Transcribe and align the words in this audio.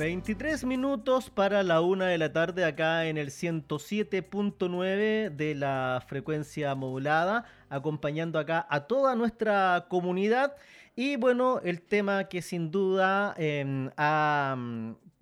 23 0.00 0.64
minutos 0.64 1.28
para 1.28 1.62
la 1.62 1.82
una 1.82 2.06
de 2.06 2.16
la 2.16 2.32
tarde 2.32 2.64
acá 2.64 3.04
en 3.04 3.18
el 3.18 3.28
107.9 3.28 5.28
de 5.28 5.54
la 5.54 6.02
frecuencia 6.06 6.74
modulada, 6.74 7.44
acompañando 7.68 8.38
acá 8.38 8.66
a 8.70 8.86
toda 8.86 9.14
nuestra 9.14 9.88
comunidad. 9.90 10.56
Y 10.96 11.16
bueno, 11.16 11.60
el 11.62 11.82
tema 11.82 12.30
que 12.30 12.40
sin 12.40 12.70
duda 12.70 13.34
em, 13.36 13.90
ha 13.98 14.56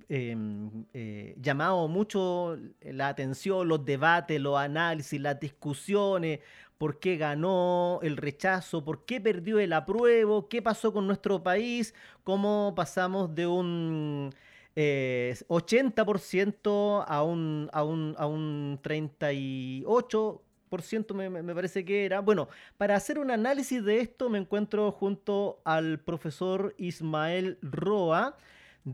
em, 0.08 0.84
eh, 0.94 1.34
llamado 1.40 1.88
mucho 1.88 2.56
la 2.82 3.08
atención, 3.08 3.66
los 3.66 3.84
debates, 3.84 4.40
los 4.40 4.56
análisis, 4.56 5.20
las 5.20 5.40
discusiones, 5.40 6.38
por 6.78 7.00
qué 7.00 7.16
ganó 7.16 7.98
el 8.02 8.16
rechazo, 8.16 8.84
por 8.84 9.04
qué 9.04 9.20
perdió 9.20 9.58
el 9.58 9.72
apruebo, 9.72 10.48
qué 10.48 10.62
pasó 10.62 10.92
con 10.92 11.06
nuestro 11.06 11.42
país, 11.42 11.94
cómo 12.24 12.72
pasamos 12.76 13.34
de 13.34 13.46
un 13.46 14.30
80% 14.76 17.04
a 17.06 17.22
un, 17.24 17.68
a, 17.72 17.82
un, 17.82 18.14
a 18.16 18.26
un 18.26 18.78
38% 18.82 21.14
me, 21.14 21.30
me, 21.30 21.54
parece 21.54 21.84
que 21.84 22.04
era. 22.04 22.20
Bueno, 22.20 22.48
para 22.76 22.94
hacer 22.94 23.18
un 23.18 23.30
análisis 23.30 23.82
de 23.84 24.00
esto 24.00 24.28
me 24.28 24.38
encuentro 24.38 24.92
junto 24.92 25.60
al 25.64 25.98
profesor 25.98 26.74
Ismael 26.78 27.58
Roa 27.62 28.36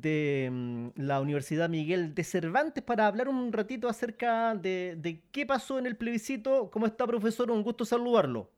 de 0.00 0.48
mm, 0.50 0.88
la 0.96 1.20
Universidad 1.20 1.68
Miguel 1.68 2.14
de 2.14 2.24
Cervantes 2.24 2.82
para 2.82 3.06
hablar 3.06 3.28
un 3.28 3.52
ratito 3.52 3.88
acerca 3.88 4.54
de, 4.54 4.96
de 4.98 5.22
qué 5.32 5.46
pasó 5.46 5.78
en 5.78 5.86
el 5.86 5.96
plebiscito. 5.96 6.70
¿Cómo 6.70 6.86
está, 6.86 7.06
profesor? 7.06 7.50
Un 7.50 7.62
gusto 7.62 7.84
saludarlo. 7.84 8.50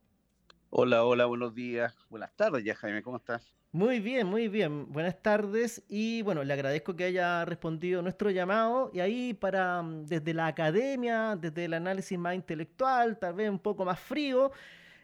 Hola, 0.71 1.05
hola, 1.05 1.27
buenos 1.27 1.55
días. 1.55 1.95
Buenas 2.11 2.35
tardes 2.37 2.65
ya, 2.65 2.75
Jaime, 2.75 3.03
¿cómo 3.03 3.17
estás? 3.17 3.57
Muy 3.73 4.01
bien, 4.01 4.27
muy 4.27 4.49
bien. 4.49 4.91
Buenas 4.91 5.21
tardes 5.23 5.85
y 5.89 6.23
bueno, 6.23 6.43
le 6.45 6.53
agradezco 6.53 6.97
que 6.97 7.05
haya 7.05 7.45
respondido 7.45 8.01
nuestro 8.01 8.31
llamado 8.31 8.91
y 8.95 9.01
ahí 9.01 9.35
para 9.35 9.83
mm, 9.83 10.07
desde 10.07 10.33
la 10.33 10.47
academia, 10.47 11.37
desde 11.37 11.67
el 11.67 11.75
análisis 11.75 12.19
más 12.19 12.35
intelectual, 12.35 13.19
tal 13.19 13.35
vez 13.35 13.51
un 13.51 13.59
poco 13.59 13.85
más 13.85 14.01
frío, 14.01 14.51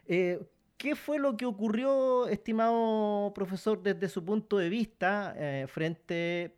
eh, 0.07 0.39
¿qué 0.77 0.95
fue 0.95 1.19
lo 1.19 1.37
que 1.37 1.45
ocurrió, 1.45 2.27
estimado 2.27 3.33
profesor, 3.33 3.81
desde 3.81 4.09
su 4.09 4.23
punto 4.23 4.57
de 4.57 4.69
vista 4.69 5.33
eh, 5.37 5.67
frente... 5.67 6.55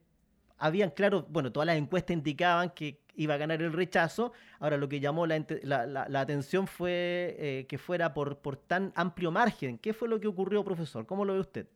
Habían, 0.57 0.91
claro, 0.91 1.27
bueno, 1.29 1.51
todas 1.51 1.67
las 1.67 1.75
encuestas 1.75 2.15
indicaban 2.15 2.69
que 2.69 3.01
iba 3.15 3.33
a 3.33 3.37
ganar 3.37 3.61
el 3.61 3.73
rechazo. 3.73 4.31
Ahora 4.59 4.77
lo 4.77 4.87
que 4.87 4.99
llamó 4.99 5.27
la, 5.27 6.07
atención 6.13 6.65
fue 6.65 7.35
eh, 7.37 7.65
que 7.67 7.77
fuera 7.77 8.13
por, 8.13 8.39
por 8.39 8.55
tan 8.55 8.93
amplio 8.95 9.31
margen. 9.31 9.77
¿Qué 9.77 9.93
fue 9.93 10.07
lo 10.07 10.19
que 10.19 10.27
ocurrió, 10.27 10.63
profesor? 10.63 11.05
¿Cómo 11.05 11.25
lo 11.25 11.33
ve 11.33 11.39
usted? 11.39 11.67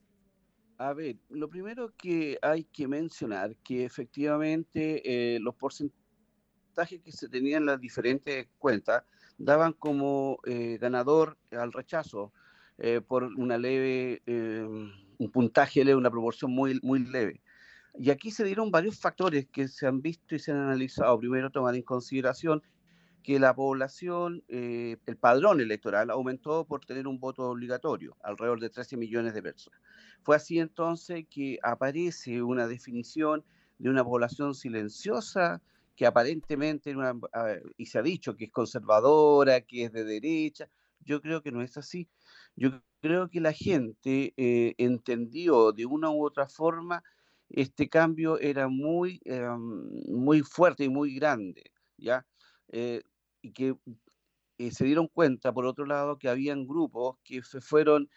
A 0.77 0.93
ver, 0.93 1.17
lo 1.29 1.49
primero 1.49 1.93
que 1.97 2.39
hay 2.41 2.63
que 2.63 2.87
mencionar 2.87 3.53
que 3.57 3.83
efectivamente 3.83 5.35
eh, 5.35 5.39
los 5.41 5.53
porcentajes 5.55 7.01
que 7.03 7.11
se 7.11 7.27
tenían 7.27 7.63
en 7.63 7.65
las 7.65 7.81
diferentes 7.81 8.47
cuentas 8.57 9.03
daban 9.39 9.73
como 9.73 10.39
eh, 10.45 10.77
ganador 10.79 11.37
al 11.51 11.73
rechazo 11.73 12.31
eh, 12.77 13.01
por 13.01 13.23
una 13.23 13.57
leve, 13.57 14.21
un 14.27 15.31
puntaje 15.31 15.83
leve, 15.83 15.97
una 15.97 16.11
proporción 16.11 16.51
muy, 16.51 16.79
muy 16.83 16.99
leve. 16.99 17.41
Y 17.97 18.11
aquí 18.11 18.31
se 18.31 18.43
dieron 18.43 18.71
varios 18.71 18.99
factores 18.99 19.47
que 19.47 19.67
se 19.67 19.87
han 19.87 20.01
visto 20.01 20.35
y 20.35 20.39
se 20.39 20.51
han 20.51 20.59
analizado. 20.59 21.17
Primero, 21.19 21.49
tomar 21.49 21.75
en 21.75 21.81
consideración 21.81 22.61
que 23.23 23.39
la 23.39 23.53
población, 23.53 24.43
eh, 24.47 24.97
el 25.05 25.17
padrón 25.17 25.59
electoral 25.59 26.09
aumentó 26.09 26.65
por 26.65 26.85
tener 26.85 27.07
un 27.07 27.19
voto 27.19 27.49
obligatorio, 27.49 28.15
alrededor 28.23 28.59
de 28.59 28.69
13 28.69 28.97
millones 28.97 29.33
de 29.33 29.43
personas. 29.43 29.79
Fue 30.23 30.35
así 30.35 30.59
entonces 30.59 31.25
que 31.29 31.59
aparece 31.63 32.41
una 32.41 32.67
definición 32.67 33.43
de 33.77 33.89
una 33.89 34.03
población 34.03 34.55
silenciosa 34.55 35.61
que 35.99 36.05
aparentemente, 36.05 36.95
y 37.75 37.85
se 37.85 37.99
ha 37.99 38.01
dicho 38.01 38.33
que 38.33 38.45
es 38.45 38.51
conservadora, 38.51 39.59
que 39.59 39.83
es 39.83 39.91
de 39.91 40.05
derecha, 40.05 40.69
yo 41.01 41.21
creo 41.21 41.41
que 41.41 41.51
no 41.51 41.61
es 41.61 41.75
así. 41.75 42.07
Yo 42.55 42.81
creo 43.01 43.29
que 43.29 43.41
la 43.41 43.51
gente 43.51 44.33
eh, 44.37 44.75
entendió 44.77 45.73
de 45.73 45.85
una 45.85 46.09
u 46.09 46.25
otra 46.25 46.47
forma 46.47 47.03
este 47.49 47.89
cambio 47.89 48.39
era 48.39 48.69
muy, 48.69 49.19
eh, 49.25 49.45
muy 49.57 50.39
fuerte 50.39 50.85
y 50.85 50.89
muy 50.89 51.15
grande, 51.15 51.63
¿ya? 51.97 52.25
Eh, 52.69 53.01
y 53.41 53.51
que 53.51 53.75
eh, 54.57 54.71
se 54.71 54.85
dieron 54.85 55.09
cuenta, 55.09 55.51
por 55.51 55.65
otro 55.65 55.85
lado, 55.85 56.17
que 56.17 56.29
habían 56.29 56.65
grupos 56.65 57.17
que 57.25 57.43
se 57.43 57.59
fueron, 57.59 58.09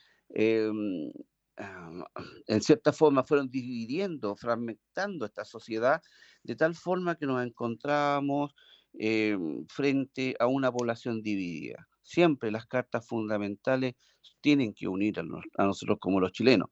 en 2.47 2.61
cierta 2.63 2.93
forma, 2.93 3.25
fueron 3.25 3.51
dividiendo, 3.51 4.37
fragmentando 4.37 5.27
esta 5.27 5.45
sociedad, 5.45 6.03
de 6.43 6.57
tal 6.57 6.75
forma 6.75 7.17
que 7.17 7.27
nos 7.27 7.45
encontramos 7.45 8.55
em, 8.95 9.67
frente 9.69 10.35
a 10.39 10.47
una 10.47 10.73
población 10.73 11.23
dividida. 11.23 11.89
Siempre 12.03 12.51
las 12.51 12.67
cartas 12.67 13.07
fundamentales 13.07 13.95
tienen 14.41 14.75
que 14.75 14.89
unir 14.89 15.21
a, 15.21 15.65
nosotros 15.65 15.99
como 16.01 16.21
los 16.21 16.33
chilenos. 16.33 16.71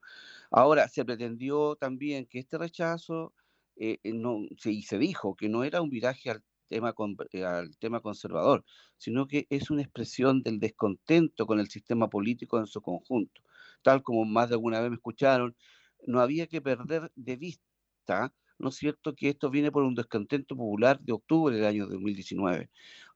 Ahora, 0.51 0.89
se 0.89 1.05
pretendió 1.05 1.77
también 1.77 2.27
que 2.27 2.41
este 2.41 2.59
rechazo, 2.59 3.33
eh, 3.77 3.99
no, 4.05 4.41
se, 4.59 4.73
y 4.73 4.83
se 4.83 4.99
dijo 4.99 5.37
que 5.37 5.49
no 5.49 5.65
era 5.65 5.81
un 5.81 5.91
viraje 5.91 6.31
eh, 6.71 7.45
al 7.45 7.77
tema 7.79 8.01
conservador, 8.01 8.65
sino 8.97 9.27
que 9.27 9.47
es 9.51 9.71
una 9.71 9.83
expresión 9.83 10.43
del 10.43 10.59
descontento 10.59 11.47
con 11.47 11.61
el 11.61 11.69
sistema 11.69 12.09
político 12.09 12.59
en 12.59 12.67
su 12.67 12.81
conjunto. 12.83 13.43
Tal 13.83 14.03
como 14.03 14.25
más 14.25 14.49
de 14.49 14.55
alguna 14.57 14.81
vez 14.81 14.91
me 14.91 14.97
escucharon, 14.97 15.57
no 16.07 16.21
había 16.21 16.47
que 16.47 16.61
perder 16.63 17.11
de 17.15 17.37
vista, 17.37 18.35
¿no 18.59 18.69
es 18.71 18.77
cierto?, 18.77 19.15
que 19.15 19.29
esto 19.31 19.51
viene 19.51 19.71
por 19.73 19.83
un 19.85 19.95
descontento 19.95 20.57
popular 20.57 21.01
de 21.01 21.13
octubre 21.13 21.55
del 21.57 21.65
año 21.67 21.87
2019. 21.87 22.71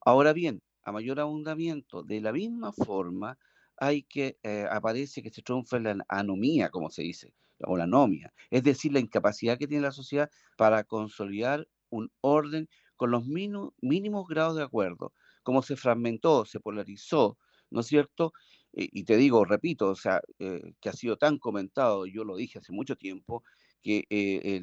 Ahora 0.04 0.32
bien, 0.32 0.62
a 0.82 0.92
mayor 0.92 1.20
abundamiento, 1.20 2.02
de 2.02 2.20
la 2.20 2.32
misma 2.32 2.72
forma, 2.72 3.38
hay 3.76 4.02
que, 4.04 4.38
eh, 4.42 4.66
aparece 4.70 5.22
que 5.22 5.30
se 5.30 5.42
triunfa 5.42 5.78
la 5.80 6.04
anomía, 6.08 6.70
como 6.70 6.90
se 6.90 7.02
dice, 7.02 7.34
o 7.66 7.76
la 7.76 7.84
anomia, 7.84 8.32
es 8.50 8.62
decir, 8.62 8.92
la 8.92 9.00
incapacidad 9.00 9.58
que 9.58 9.66
tiene 9.66 9.82
la 9.84 9.92
sociedad 9.92 10.30
para 10.56 10.84
consolidar 10.84 11.66
un 11.90 12.10
orden 12.20 12.68
con 12.96 13.10
los 13.10 13.24
mínimos 13.26 14.28
grados 14.28 14.56
de 14.56 14.62
acuerdo, 14.62 15.12
cómo 15.42 15.62
se 15.62 15.76
fragmentó, 15.76 16.44
se 16.44 16.60
polarizó, 16.60 17.38
¿no 17.70 17.80
es 17.80 17.86
cierto? 17.86 18.32
Y 18.76 19.04
te 19.04 19.16
digo, 19.16 19.44
repito, 19.44 19.88
o 19.90 19.94
sea, 19.94 20.20
eh, 20.38 20.74
que 20.80 20.88
ha 20.88 20.92
sido 20.92 21.16
tan 21.16 21.38
comentado, 21.38 22.06
yo 22.06 22.24
lo 22.24 22.36
dije 22.36 22.58
hace 22.58 22.72
mucho 22.72 22.96
tiempo, 22.96 23.44
que 23.82 24.04
eh, 24.10 24.60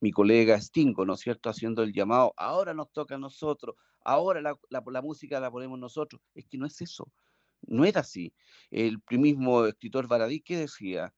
mi 0.00 0.10
colega 0.10 0.60
Stingo, 0.60 1.04
¿no 1.04 1.14
es 1.14 1.20
cierto?, 1.20 1.50
haciendo 1.50 1.82
el 1.82 1.92
llamado, 1.92 2.32
ahora 2.36 2.74
nos 2.74 2.90
toca 2.92 3.14
a 3.14 3.18
nosotros, 3.18 3.76
ahora 4.04 4.40
la, 4.40 5.02
música 5.02 5.38
la 5.38 5.50
ponemos 5.50 5.78
nosotros, 5.78 6.20
es 6.34 6.46
que 6.46 6.58
no 6.58 6.66
es 6.66 6.80
eso, 6.80 7.12
no 7.62 7.84
era 7.84 8.00
así. 8.00 8.32
El 8.70 9.00
mismo 9.10 9.66
escritor 9.66 10.08
Baradí 10.08 10.40
que 10.40 10.56
decía, 10.56 11.14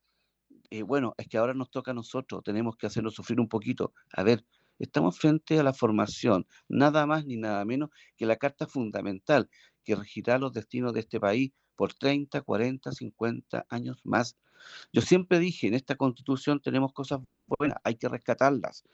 eh, 0.71 0.83
bueno, 0.83 1.15
es 1.17 1.29
que 1.29 1.39
ahora 1.39 1.55
nos 1.55 1.71
toca 1.71 1.93
a 1.93 1.95
nosotros, 1.95 2.43
tenemos 2.45 2.77
que 2.77 2.87
hacerlo 2.87 3.11
sufrir 3.11 3.41
un 3.41 3.49
poquito. 3.49 3.95
A 4.13 4.23
ver, 4.25 4.45
Estamos 4.79 5.19
frente 5.19 5.59
a 5.59 5.63
la 5.63 5.73
formación, 5.73 6.47
nada 6.69 7.07
más 7.07 7.25
ni 7.25 7.37
nada 7.37 7.65
menos 7.65 7.91
que 8.17 8.27
la 8.27 8.37
carta 8.37 8.67
fundamental 8.67 9.49
que 9.85 9.95
regirá 9.95 10.37
los 10.39 10.53
destinos 10.53 10.93
de 10.93 11.01
este 11.01 11.21
país 11.21 11.53
por 11.77 11.95
30, 11.95 12.43
40, 12.43 12.93
50 12.93 13.67
años 13.69 14.01
más. 14.05 14.37
Yo 14.93 15.03
siempre 15.03 15.39
dije, 15.39 15.67
en 15.67 15.75
esta 15.75 15.97
constitución 15.97 16.61
tenemos 16.61 16.93
cosas 16.93 17.21
buenas, 17.47 17.79
hay 17.85 17.97
que 17.97 18.09
rescatarlas. 18.09 18.85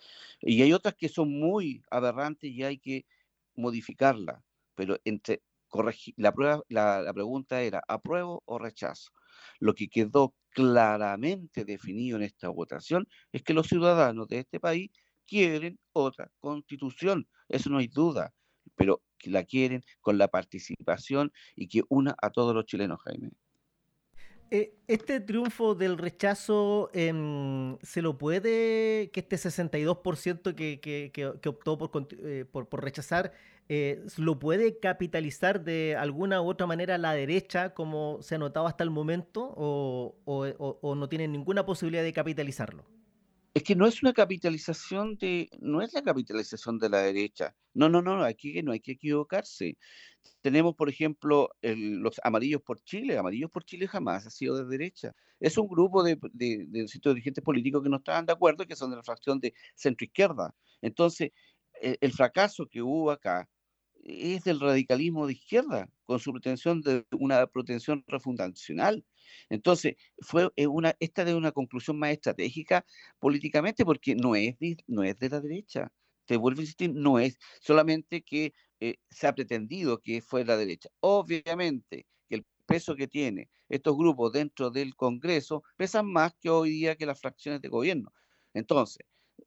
Y 0.41 0.63
hay 0.63 0.73
otras 0.73 0.95
que 0.95 1.09
son 1.09 1.31
muy 1.31 1.83
aberrantes 1.91 2.51
y 2.51 2.63
hay 2.65 2.79
que 2.79 3.07
modificarlas. 3.55 4.43
Pero 4.75 4.99
entre 5.05 5.43
la, 6.17 6.33
prueba, 6.33 6.63
la 6.69 7.13
pregunta 7.15 7.63
era, 7.63 7.83
¿apruebo 7.87 8.43
o 8.47 8.59
rechazo? 8.59 9.13
Lo 9.61 9.75
que 9.75 9.89
quedó 9.89 10.35
claramente 10.51 11.65
definido 11.65 12.17
en 12.17 12.25
esta 12.25 12.49
votación 12.49 13.09
es 13.33 13.43
que 13.43 13.55
los 13.55 13.69
ciudadanos 13.69 14.29
de 14.29 14.41
este 14.41 14.59
país 14.59 14.91
quieren 15.27 15.79
otra 15.93 16.31
constitución, 16.41 17.29
eso 17.49 17.71
no 17.71 17.79
hay 17.79 17.87
duda, 17.87 18.35
pero 18.75 19.01
que 19.21 19.31
la 19.31 19.45
quieren 19.45 19.83
con 20.01 20.19
la 20.19 20.29
participación 20.29 21.33
y 21.55 21.69
que 21.69 21.83
una 21.89 22.17
a 22.21 22.31
todos 22.31 22.55
los 22.55 22.65
chilenos, 22.65 23.01
Jaime. 23.05 23.31
Eh, 24.53 24.75
este 24.89 25.21
triunfo 25.21 25.77
del 25.77 25.97
rechazo, 25.97 26.91
em, 26.93 27.79
¿se 27.83 28.03
lo 28.03 28.19
puede, 28.19 29.11
que 29.13 29.21
este 29.21 29.37
62% 29.37 30.57
que, 30.57 30.81
que, 30.81 31.13
que, 31.13 31.49
optó 31.49 31.79
por, 31.79 32.09
eh, 32.19 32.45
por, 32.51 32.83
rechazar, 32.83 33.33
eh, 33.69 34.05
lo 34.17 34.41
puede 34.41 34.81
capitalizar 34.81 35.63
de 35.63 35.95
alguna 35.97 36.43
u 36.43 36.49
otra 36.49 36.67
manera 36.67 36.99
la 36.99 37.13
derecha, 37.13 37.75
como 37.75 38.19
se 38.23 38.35
ha 38.35 38.39
notado 38.39 38.67
hasta 38.67 38.83
el 38.83 38.91
momento, 38.91 39.55
o, 39.57 40.17
o 40.25 40.95
no 40.97 41.09
tiene 41.09 41.29
ninguna 41.29 41.65
posibilidad 41.65 42.03
de 42.03 42.13
capitalizarlo? 42.13 43.00
Es 43.53 43.65
que 43.65 43.75
no 43.75 43.87
es 43.87 44.03
una 44.03 44.13
capitalización 44.13 45.17
de, 45.17 45.49
no 45.61 45.83
es 45.83 45.93
la 45.93 46.03
capitalización 46.03 46.79
de 46.79 46.89
la 46.89 46.99
derecha. 46.99 47.57
No, 47.75 47.89
no, 47.89 48.01
no, 48.01 48.23
aquí 48.23 48.63
no 48.63 48.73
hay 48.73 48.81
que 48.81 48.93
equivocarse. 48.93 49.77
Tenemos, 50.41 50.77
por 50.77 50.89
ejemplo, 50.89 51.51
los 51.63 52.21
amarillos 52.23 52.63
por 52.63 52.81
Chile. 52.85 53.19
Amarillos 53.19 53.51
por 53.51 53.65
Chile 53.65 53.89
jamás 53.89 54.27
ha 54.27 54.31
sido 54.31 54.57
de 54.57 54.67
derecha. 54.67 55.13
Es 55.41 55.59
un 55.59 55.67
grupo 55.69 56.05
de, 56.05 56.19
de, 56.33 56.87
dirigentes 57.05 57.43
políticos 57.43 57.83
que 57.83 57.89
no 57.89 57.97
estaban 57.97 58.27
de 58.27 58.33
acuerdo, 58.33 58.67
que 58.67 58.77
son 58.77 58.91
de 58.91 58.97
la 58.97 59.03
fracción 59.03 59.41
de 59.41 59.53
centro 59.75 60.05
izquierda. 60.05 60.55
Entonces, 60.81 61.33
el, 61.81 61.99
el 62.01 62.13
fracaso 62.13 62.67
que 62.69 62.83
hubo 62.83 63.11
acá 63.11 63.49
es 64.05 64.45
del 64.45 64.61
radicalismo 64.61 65.27
de 65.27 65.35
izquierda, 65.35 65.89
con 66.05 66.21
su 66.21 66.33
pretensión 66.33 66.81
de 66.83 67.05
una 67.13 67.47
pretensión 67.47 68.05
refundacional. 68.07 69.05
Entonces, 69.49 69.95
fue 70.21 70.51
eh, 70.57 70.67
una, 70.67 70.95
esta 71.01 71.25
de 71.25 71.35
una 71.35 71.53
conclusión 71.53 71.99
más 71.99 72.11
estratégica 72.13 72.85
políticamente 73.19 73.85
porque 73.85 74.15
no 74.15 74.35
es 74.35 74.59
de, 74.59 74.77
no 74.87 75.03
es 75.03 75.19
de 75.19 75.29
la 75.29 75.41
derecha. 75.41 75.93
Te 76.27 76.37
vuelvo 76.37 76.61
a 76.61 76.63
insistir, 76.63 76.93
no 76.95 77.19
es 77.19 77.39
solamente 77.61 78.23
que 78.23 78.53
eh, 78.81 78.97
se 79.11 79.27
ha 79.27 79.35
pretendido 79.35 80.01
que 80.01 80.21
fue 80.23 80.45
la 80.45 80.57
derecha. 80.57 80.89
Obviamente 81.01 82.07
que 82.29 82.37
el 82.37 82.47
peso 82.67 82.95
que 82.97 83.09
tiene 83.09 83.51
estos 83.69 83.97
grupos 83.97 84.33
dentro 84.33 84.71
del 84.71 84.95
Congreso 84.95 85.63
pesan 85.77 86.07
más 86.07 86.35
que 86.41 86.51
hoy 86.51 86.71
día 86.71 86.97
que 86.97 87.07
las 87.07 87.21
fracciones 87.21 87.61
de 87.61 87.69
gobierno. 87.69 88.13
Entonces, 88.55 89.05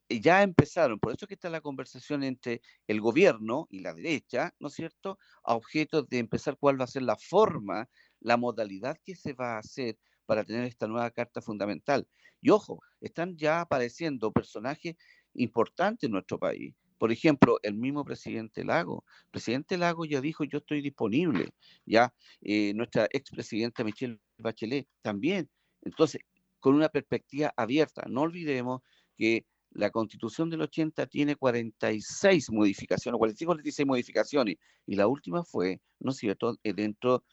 ya 0.09 0.43
empezaron, 0.43 0.99
por 0.99 1.13
eso 1.13 1.27
que 1.27 1.35
está 1.35 1.49
la 1.49 1.61
conversación 1.61 2.23
entre 2.23 2.61
el 2.87 3.01
gobierno 3.01 3.67
y 3.69 3.79
la 3.79 3.93
derecha, 3.93 4.53
¿no 4.59 4.67
es 4.67 4.73
cierto?, 4.73 5.17
a 5.43 5.55
objeto 5.55 6.03
de 6.03 6.19
empezar 6.19 6.57
cuál 6.57 6.79
va 6.79 6.85
a 6.85 6.87
ser 6.87 7.03
la 7.03 7.15
forma 7.15 7.89
la 8.23 8.37
modalidad 8.37 8.97
que 9.03 9.15
se 9.15 9.33
va 9.33 9.55
a 9.55 9.59
hacer 9.59 9.97
para 10.25 10.43
tener 10.43 10.65
esta 10.65 10.87
nueva 10.87 11.11
carta 11.11 11.41
fundamental. 11.41 12.07
Y 12.41 12.49
ojo, 12.49 12.79
están 13.01 13.37
ya 13.37 13.61
apareciendo 13.61 14.31
personajes 14.31 14.95
importantes 15.33 16.07
en 16.07 16.13
nuestro 16.13 16.39
país. 16.39 16.73
Por 16.97 17.11
ejemplo, 17.11 17.59
el 17.63 17.75
mismo 17.75 18.05
presidente 18.05 18.63
Lago. 18.63 19.03
presidente 19.29 19.77
Lago 19.77 20.05
ya 20.05 20.21
dijo, 20.21 20.45
yo 20.45 20.59
estoy 20.59 20.81
disponible. 20.81 21.49
Ya 21.85 22.13
eh, 22.41 22.73
nuestra 22.73 23.07
expresidenta 23.11 23.83
Michelle 23.83 24.19
Bachelet 24.37 24.87
también. 25.01 25.49
Entonces, 25.81 26.21
con 26.59 26.75
una 26.75 26.87
perspectiva 26.87 27.53
abierta. 27.57 28.03
No 28.07 28.21
olvidemos 28.21 28.81
que 29.17 29.45
la 29.71 29.89
constitución 29.89 30.49
del 30.49 30.61
80 30.61 31.07
tiene 31.07 31.35
46 31.35 32.51
modificaciones, 32.51 33.17
45 33.17 33.49
46 33.49 33.85
modificaciones, 33.85 34.55
y 34.85 34.95
la 34.95 35.07
última 35.07 35.43
fue, 35.43 35.81
¿no 35.99 36.11
es 36.11 36.17
cierto?, 36.17 36.57
eh, 36.63 36.73
dentro 36.73 37.23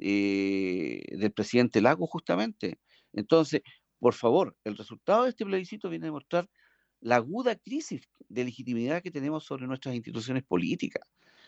eh, 0.00 1.02
del 1.10 1.32
presidente 1.32 1.80
Lago, 1.80 2.06
justamente. 2.06 2.78
Entonces, 3.12 3.62
por 3.98 4.14
favor, 4.14 4.56
el 4.64 4.76
resultado 4.76 5.24
de 5.24 5.30
este 5.30 5.44
plebiscito 5.44 5.88
viene 5.90 6.06
a 6.06 6.08
demostrar 6.08 6.48
la 7.00 7.16
aguda 7.16 7.56
crisis 7.56 8.02
de 8.28 8.44
legitimidad 8.44 9.02
que 9.02 9.10
tenemos 9.10 9.44
sobre 9.44 9.66
nuestras 9.66 9.94
instituciones 9.94 10.44
políticas. 10.44 11.06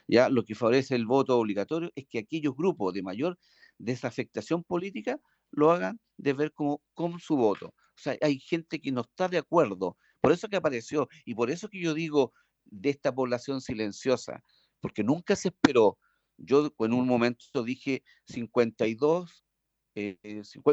Ya 0.09 0.29
lo 0.29 0.45
que 0.45 0.55
favorece 0.55 0.95
el 0.95 1.07
voto 1.07 1.39
obligatorio 1.39 1.91
es 1.95 2.07
que 2.09 2.19
aquellos 2.19 2.55
grupos 2.57 2.93
de 2.95 3.03
mayor 3.03 3.39
desafectación 3.79 4.65
política 4.65 5.19
lo 5.51 5.71
hagan 5.71 6.01
de 6.17 6.33
ver 6.33 6.53
como, 6.53 6.83
como 6.95 7.19
su 7.19 7.37
voto. 7.37 7.69
O 7.69 8.01
sea, 8.01 8.17
hay 8.21 8.39
gente 8.41 8.81
que 8.81 8.93
no 8.93 9.03
está 9.03 9.29
de 9.29 9.39
acuerdo. 9.39 9.97
Por 10.21 10.33
eso 10.33 10.49
que 10.49 10.57
apareció 10.57 11.09
y 11.25 11.35
por 11.35 11.51
eso 11.51 11.69
que 11.69 11.81
yo 11.81 11.95
digo 11.95 12.33
de 12.65 12.91
esta 12.91 13.15
población 13.15 13.61
silenciosa, 13.61 14.43
porque 14.81 15.05
nunca 15.05 15.37
se 15.37 15.49
esperó 15.49 15.99
yo 16.37 16.73
en 16.79 16.93
un 16.93 17.07
momento 17.07 17.63
dije 17.63 18.03
52, 18.27 19.45
eh, 19.95 20.17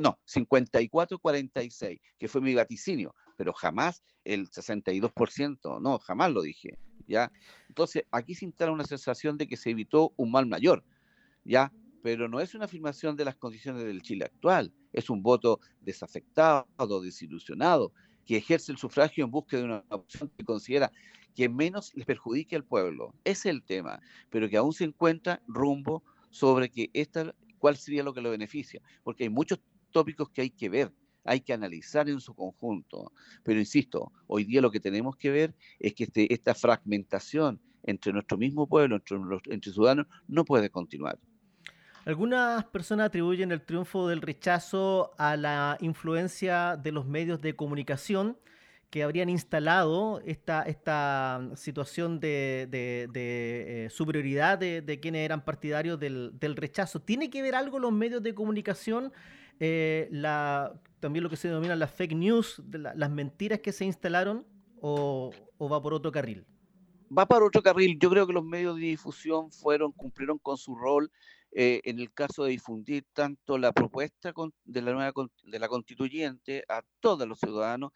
no, 0.02 0.20
54-46, 0.26 2.00
que 2.18 2.28
fue 2.28 2.42
mi 2.42 2.54
vaticinio, 2.56 3.14
pero 3.36 3.54
jamás 3.54 4.04
el 4.24 4.50
62%, 4.50 5.82
no, 5.82 6.00
jamás 6.00 6.32
lo 6.32 6.42
dije, 6.42 6.78
¿ya? 7.08 7.32
Entonces, 7.68 8.04
aquí 8.12 8.36
se 8.36 8.46
instala 8.46 8.72
una 8.72 8.86
sensación 8.86 9.38
de 9.38 9.48
que 9.48 9.58
se 9.58 9.72
evitó 9.72 10.14
un 10.16 10.32
mal 10.32 10.46
mayor, 10.46 10.84
¿ya? 11.44 11.72
Pero 12.02 12.30
no 12.30 12.40
es 12.40 12.56
una 12.56 12.66
afirmación 12.66 13.16
de 13.16 13.26
las 13.26 13.36
condiciones 13.36 13.84
del 13.84 14.02
Chile 14.02 14.26
actual, 14.26 14.74
es 14.94 15.10
un 15.10 15.22
voto 15.22 15.60
desafectado, 15.82 16.68
desilusionado, 17.02 17.92
que 18.26 18.38
ejerce 18.38 18.72
el 18.72 18.78
sufragio 18.78 19.26
en 19.26 19.32
busca 19.32 19.58
de 19.58 19.64
una 19.64 19.84
opción 19.90 20.32
que 20.38 20.46
considera 20.46 20.92
que 21.36 21.50
menos 21.50 21.94
les 21.96 22.06
perjudique 22.06 22.56
al 22.56 22.64
pueblo. 22.64 23.14
Ese 23.24 23.50
es 23.50 23.56
el 23.56 23.64
tema, 23.64 24.02
pero 24.30 24.50
que 24.50 24.58
aún 24.58 24.74
se 24.74 24.84
encuentra 24.84 25.42
rumbo 25.48 26.04
sobre 26.30 26.70
que 26.70 26.90
esta, 26.94 27.34
cuál 27.58 27.78
sería 27.78 28.04
lo 28.04 28.14
que 28.14 28.22
lo 28.22 28.32
beneficia, 28.32 28.82
porque 29.04 29.24
hay 29.24 29.30
muchos 29.30 29.60
tópicos 29.92 30.30
que 30.30 30.42
hay 30.42 30.50
que 30.50 30.70
ver, 30.70 30.94
hay 31.24 31.42
que 31.42 31.54
analizar 31.54 32.10
en 32.10 32.20
su 32.20 32.34
conjunto. 32.34 33.12
Pero 33.44 33.60
insisto, 33.60 34.12
hoy 34.28 34.44
día 34.44 34.62
lo 34.62 34.72
que 34.72 34.80
tenemos 34.80 35.16
que 35.16 35.32
ver 35.32 35.56
es 35.80 35.94
que 35.94 36.06
este, 36.06 36.34
esta 36.34 36.56
fragmentación 36.56 37.60
entre 37.84 38.12
nuestro 38.14 38.38
mismo 38.38 38.68
pueblo, 38.68 38.98
entre, 38.98 39.18
entre 39.54 39.72
ciudadanos, 39.72 40.08
no 40.28 40.46
puede 40.46 40.70
continuar. 40.70 41.18
Algunas 42.06 42.66
personas 42.66 43.08
atribuyen 43.08 43.52
el 43.52 43.62
triunfo 43.62 44.08
del 44.08 44.22
rechazo 44.22 45.12
a 45.18 45.36
la 45.36 45.78
influencia 45.82 46.78
de 46.78 46.92
los 46.92 47.06
medios 47.06 47.42
de 47.42 47.56
comunicación 47.56 48.38
que 48.90 49.04
habrían 49.04 49.30
instalado 49.30 50.22
esta, 50.26 50.64
esta 50.64 51.48
situación 51.56 52.20
de, 52.20 52.68
eh, 52.72 53.88
superioridad 53.92 54.58
de, 54.58 55.00
quienes 55.00 55.26
eran 55.26 55.46
partidarios 55.46 56.00
del, 56.00 56.56
rechazo. 56.56 57.00
¿Tiene 57.00 57.30
que 57.30 57.42
ver 57.42 57.56
algo 57.56 57.78
los 57.78 57.92
medios 57.92 58.24
de 58.24 58.34
comunicación? 58.34 59.12
Eh, 59.60 60.10
también 61.00 61.24
lo 61.24 61.30
que 61.30 61.36
se 61.36 61.50
denomina 61.50 61.76
las 61.76 61.92
fake 61.92 62.16
news, 62.16 62.62
las 62.72 63.12
mentiras 63.12 63.60
que 63.60 63.72
se 63.72 63.86
instalaron, 63.86 64.46
o, 64.82 65.32
va 65.60 65.82
por 65.82 65.94
otro 65.94 66.12
carril? 66.12 66.46
Va 67.16 67.28
por 67.28 67.44
otro 67.44 67.62
carril. 67.62 67.98
Yo 68.00 68.10
creo 68.10 68.26
que 68.26 68.34
los 68.34 68.46
medios 68.46 68.76
de 68.76 68.84
difusión 68.84 69.52
fueron, 69.52 69.92
cumplieron 69.92 70.40
con 70.40 70.58
su 70.58 70.76
rol 70.76 71.12
eh, 71.52 71.82
en 71.84 72.00
el 72.00 72.12
caso 72.12 72.44
de 72.44 72.52
difundir 72.52 73.06
tanto 73.14 73.58
la 73.58 73.72
propuesta 73.72 74.32
de 74.64 74.82
la 74.82 74.94
nueva 74.94 75.12
de 75.44 75.60
la 75.60 75.68
constituyente 75.68 76.64
a 76.70 76.84
todos 77.00 77.28
los 77.28 77.40
ciudadanos, 77.40 77.92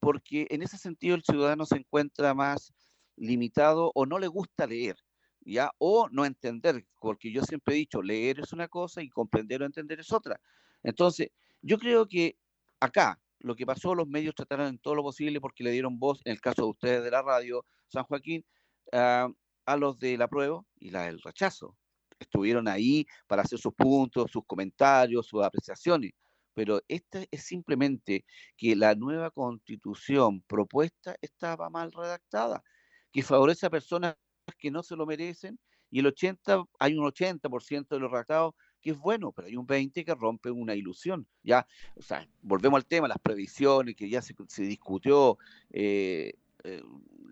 porque 0.00 0.46
en 0.50 0.62
ese 0.62 0.78
sentido 0.78 1.14
el 1.16 1.22
ciudadano 1.22 1.66
se 1.66 1.76
encuentra 1.76 2.34
más 2.34 2.72
limitado 3.16 3.92
o 3.94 4.06
no 4.06 4.18
le 4.18 4.28
gusta 4.28 4.66
leer, 4.66 4.96
¿ya? 5.40 5.70
O 5.78 6.08
no 6.10 6.24
entender, 6.24 6.86
porque 7.00 7.32
yo 7.32 7.42
siempre 7.42 7.74
he 7.74 7.78
dicho, 7.78 8.02
leer 8.02 8.40
es 8.40 8.52
una 8.52 8.68
cosa 8.68 9.02
y 9.02 9.08
comprender 9.08 9.62
o 9.62 9.66
entender 9.66 10.00
es 10.00 10.12
otra. 10.12 10.40
Entonces, 10.82 11.30
yo 11.62 11.78
creo 11.78 12.06
que 12.06 12.36
acá 12.80 13.20
lo 13.40 13.54
que 13.54 13.66
pasó, 13.66 13.94
los 13.94 14.08
medios 14.08 14.34
trataron 14.34 14.68
en 14.68 14.78
todo 14.78 14.94
lo 14.94 15.02
posible 15.02 15.40
porque 15.40 15.64
le 15.64 15.70
dieron 15.70 15.98
voz, 15.98 16.20
en 16.24 16.32
el 16.32 16.40
caso 16.40 16.62
de 16.62 16.68
ustedes 16.70 17.04
de 17.04 17.10
la 17.10 17.22
radio 17.22 17.64
San 17.88 18.04
Joaquín, 18.04 18.44
ah, 18.92 19.28
a 19.66 19.76
los 19.76 19.98
de 19.98 20.16
la 20.16 20.28
prueba 20.28 20.62
y 20.78 20.90
la 20.90 21.02
del 21.06 21.20
rechazo. 21.20 21.76
Estuvieron 22.18 22.68
ahí 22.68 23.06
para 23.26 23.42
hacer 23.42 23.58
sus 23.58 23.74
puntos, 23.74 24.30
sus 24.30 24.44
comentarios, 24.46 25.26
sus 25.26 25.42
apreciaciones 25.42 26.12
pero 26.56 26.80
esta 26.88 27.22
es 27.30 27.42
simplemente 27.42 28.24
que 28.56 28.74
la 28.74 28.94
nueva 28.94 29.30
constitución 29.30 30.40
propuesta 30.40 31.14
estaba 31.20 31.68
mal 31.68 31.92
redactada, 31.92 32.64
que 33.12 33.22
favorece 33.22 33.66
a 33.66 33.70
personas 33.70 34.16
que 34.58 34.70
no 34.70 34.82
se 34.82 34.96
lo 34.96 35.04
merecen 35.04 35.58
y 35.90 35.98
el 35.98 36.06
80, 36.06 36.64
hay 36.78 36.94
un 36.94 37.04
80% 37.04 37.88
de 37.88 38.00
los 38.00 38.10
redactados 38.10 38.54
que 38.80 38.92
es 38.92 38.98
bueno, 38.98 39.32
pero 39.32 39.48
hay 39.48 39.56
un 39.56 39.66
20 39.66 40.02
que 40.02 40.14
rompe 40.14 40.50
una 40.50 40.74
ilusión. 40.74 41.26
Ya, 41.42 41.66
o 41.94 42.00
sea, 42.00 42.26
volvemos 42.40 42.78
al 42.78 42.86
tema, 42.86 43.06
las 43.06 43.18
previsiones 43.18 43.94
que 43.94 44.08
ya 44.08 44.22
se, 44.22 44.34
discutió 44.62 45.36
eh, 45.70 46.32
eh, 46.64 46.82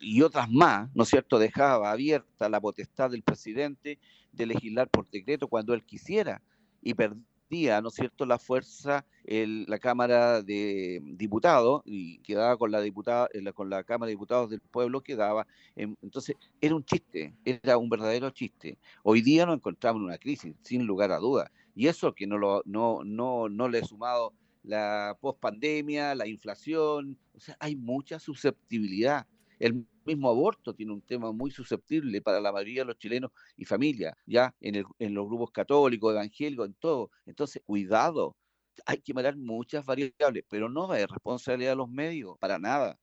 y 0.02 0.20
otras 0.20 0.50
más, 0.50 0.90
¿no 0.94 1.04
es 1.04 1.08
cierto? 1.08 1.38
Dejaba 1.38 1.90
abierta 1.90 2.50
la 2.50 2.60
potestad 2.60 3.10
del 3.10 3.22
presidente 3.22 3.98
de 4.32 4.46
legislar 4.46 4.90
por 4.90 5.08
decreto 5.08 5.48
cuando 5.48 5.72
él 5.72 5.82
quisiera 5.82 6.42
y 6.82 6.92
perdía 6.92 7.24
¿no 7.50 7.88
es 7.88 7.94
cierto?, 7.94 8.26
la 8.26 8.38
fuerza, 8.38 9.04
la 9.24 9.78
Cámara 9.78 10.42
de 10.42 11.00
Diputados, 11.02 11.82
y 11.84 12.18
quedaba 12.18 12.56
con 12.56 12.70
la, 12.70 12.80
diputada, 12.80 13.28
eh, 13.32 13.52
con 13.52 13.70
la 13.70 13.84
Cámara 13.84 14.08
de 14.08 14.14
Diputados 14.14 14.50
del 14.50 14.60
Pueblo, 14.60 15.02
quedaba. 15.02 15.46
entonces, 15.76 16.36
era 16.60 16.74
un 16.74 16.84
chiste, 16.84 17.34
era 17.44 17.78
un 17.78 17.88
verdadero 17.88 18.30
chiste. 18.30 18.78
Hoy 19.02 19.22
día 19.22 19.46
nos 19.46 19.56
encontramos 19.56 20.00
en 20.00 20.06
una 20.06 20.18
crisis, 20.18 20.54
sin 20.62 20.86
lugar 20.86 21.12
a 21.12 21.18
dudas. 21.18 21.50
Y 21.74 21.88
eso 21.88 22.14
que 22.14 22.26
no, 22.26 22.38
lo, 22.38 22.62
no, 22.64 23.02
no, 23.04 23.48
no 23.48 23.68
le 23.68 23.78
he 23.80 23.84
sumado 23.84 24.32
la 24.62 25.16
pospandemia, 25.20 26.14
la 26.14 26.26
inflación, 26.26 27.18
o 27.34 27.40
sea, 27.40 27.56
hay 27.60 27.76
mucha 27.76 28.18
susceptibilidad. 28.18 29.26
El 29.64 29.86
mismo 30.04 30.28
aborto 30.28 30.74
tiene 30.74 30.92
un 30.92 31.00
tema 31.00 31.32
muy 31.32 31.50
susceptible 31.50 32.20
para 32.20 32.38
la 32.38 32.52
mayoría 32.52 32.82
de 32.82 32.88
los 32.88 32.98
chilenos 32.98 33.30
y 33.56 33.64
familias, 33.64 34.14
ya 34.26 34.54
en, 34.60 34.84
en 34.98 35.14
los 35.14 35.26
grupos 35.26 35.50
católicos, 35.52 36.12
evangélicos, 36.12 36.66
en 36.66 36.74
todo. 36.74 37.10
Entonces, 37.24 37.62
cuidado, 37.64 38.36
hay 38.84 38.98
que 38.98 39.14
mirar 39.14 39.36
muchas 39.38 39.86
variables, 39.86 40.44
pero 40.50 40.68
no 40.68 40.94
es 40.94 41.08
responsabilidad 41.08 41.72
de 41.72 41.76
los 41.76 41.88
medios, 41.88 42.36
para 42.38 42.58
nada. 42.58 42.98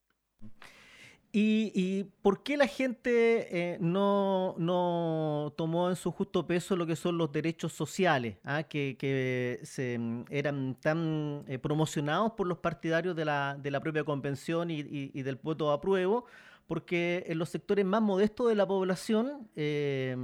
¿Y, 1.34 2.04
por 2.22 2.44
qué 2.44 2.58
la 2.58 2.68
gente 2.68 3.74
eh, 3.74 3.78
no, 3.80 4.54
no, 4.58 5.54
tomó 5.56 5.90
en 5.90 5.96
su 5.96 6.12
justo 6.12 6.46
peso 6.46 6.76
lo 6.76 6.86
que 6.86 6.98
son 6.98 7.18
los 7.18 7.32
derechos 7.32 7.72
sociales, 7.72 8.36
ah, 8.44 8.64
que, 8.64 9.60
se, 9.64 9.98
mm, 9.98 10.26
eran 10.30 10.76
tan 10.82 11.46
eh, 11.48 11.58
promocionados 11.58 12.34
por 12.34 12.48
los 12.48 12.58
partidarios 12.58 13.16
de 13.16 13.24
la, 13.24 13.58
de 13.58 13.72
la 13.72 13.80
propia 13.80 14.04
convención 14.04 14.70
y, 14.72 14.84
del 14.84 15.38
voto 15.38 15.72
apruebo? 15.72 16.26
Porque 16.72 17.26
en 17.28 17.38
los 17.38 17.50
sectores 17.50 17.84
más 17.84 18.02
modestos 18.02 18.48
de 18.48 18.56
la 18.56 18.66
población 18.66 19.50
eh, 19.58 20.16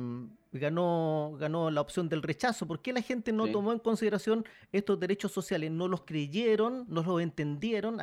ganó, 0.54 1.36
ganó 1.38 1.70
la 1.70 1.82
opción 1.82 2.08
del 2.08 2.22
rechazo. 2.22 2.66
¿Por 2.66 2.82
qué 2.82 2.94
la 2.94 3.02
gente 3.02 3.34
no 3.34 3.52
tomó 3.52 3.74
en 3.74 3.80
consideración 3.80 4.46
estos 4.72 4.98
derechos 4.98 5.34
sociales? 5.34 5.72
¿No 5.72 5.90
los 5.90 6.06
creyeron? 6.06 6.86
¿No 6.88 7.04
los 7.04 7.22
entendieron? 7.22 7.98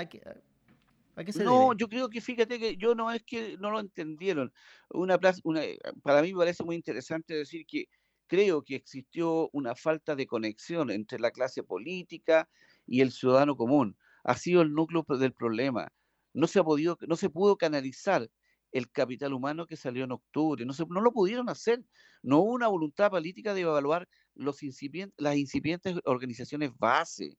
no, 1.37 1.75
yo 1.75 1.89
creo 1.89 2.11
que 2.11 2.21
fíjate 2.21 2.59
que 2.59 2.77
yo 2.77 2.95
no 2.95 3.11
es 3.11 3.23
que 3.23 3.57
no 3.57 3.71
lo 3.71 3.81
entendieron. 3.81 4.53
Una, 4.91 5.19
una, 5.43 5.63
para 6.03 6.21
mí 6.21 6.35
me 6.35 6.41
parece 6.41 6.65
muy 6.65 6.77
interesante 6.77 7.33
decir 7.33 7.65
que 7.65 7.87
creo 8.27 8.61
que 8.61 8.75
existió 8.75 9.49
una 9.55 9.75
falta 9.75 10.15
de 10.15 10.27
conexión 10.27 10.91
entre 10.91 11.19
la 11.19 11.31
clase 11.31 11.63
política 11.63 12.47
y 12.87 13.01
el 13.01 13.11
ciudadano 13.11 13.57
común. 13.57 13.97
Ha 14.23 14.37
sido 14.37 14.61
el 14.61 14.75
núcleo 14.75 15.03
del 15.19 15.33
problema. 15.33 15.91
No 16.35 16.47
se 16.47 16.59
ha 16.59 16.65
podido, 16.65 16.99
no 17.09 17.17
se 17.17 17.31
pudo 17.31 17.57
canalizar 17.57 18.29
el 18.73 18.91
capital 18.91 19.33
humano 19.33 19.67
que 19.67 19.77
salió 19.77 20.05
en 20.05 20.13
octubre. 20.13 20.67
No, 20.67 20.73
se, 20.73 20.85
no 20.87 21.01
lo 21.01 21.13
pudieron 21.13 21.49
hacer. 21.49 21.83
No 22.23 22.41
hubo 22.41 22.53
una 22.53 22.69
voluntad 22.69 23.11
política 23.11 23.55
de 23.55 23.63
evaluar 23.63 24.09
los 24.35 24.63
incipientes, 24.63 25.15
las 25.17 25.37
incipientes 25.37 25.97
organizaciones 26.05 26.73
base. 26.77 27.39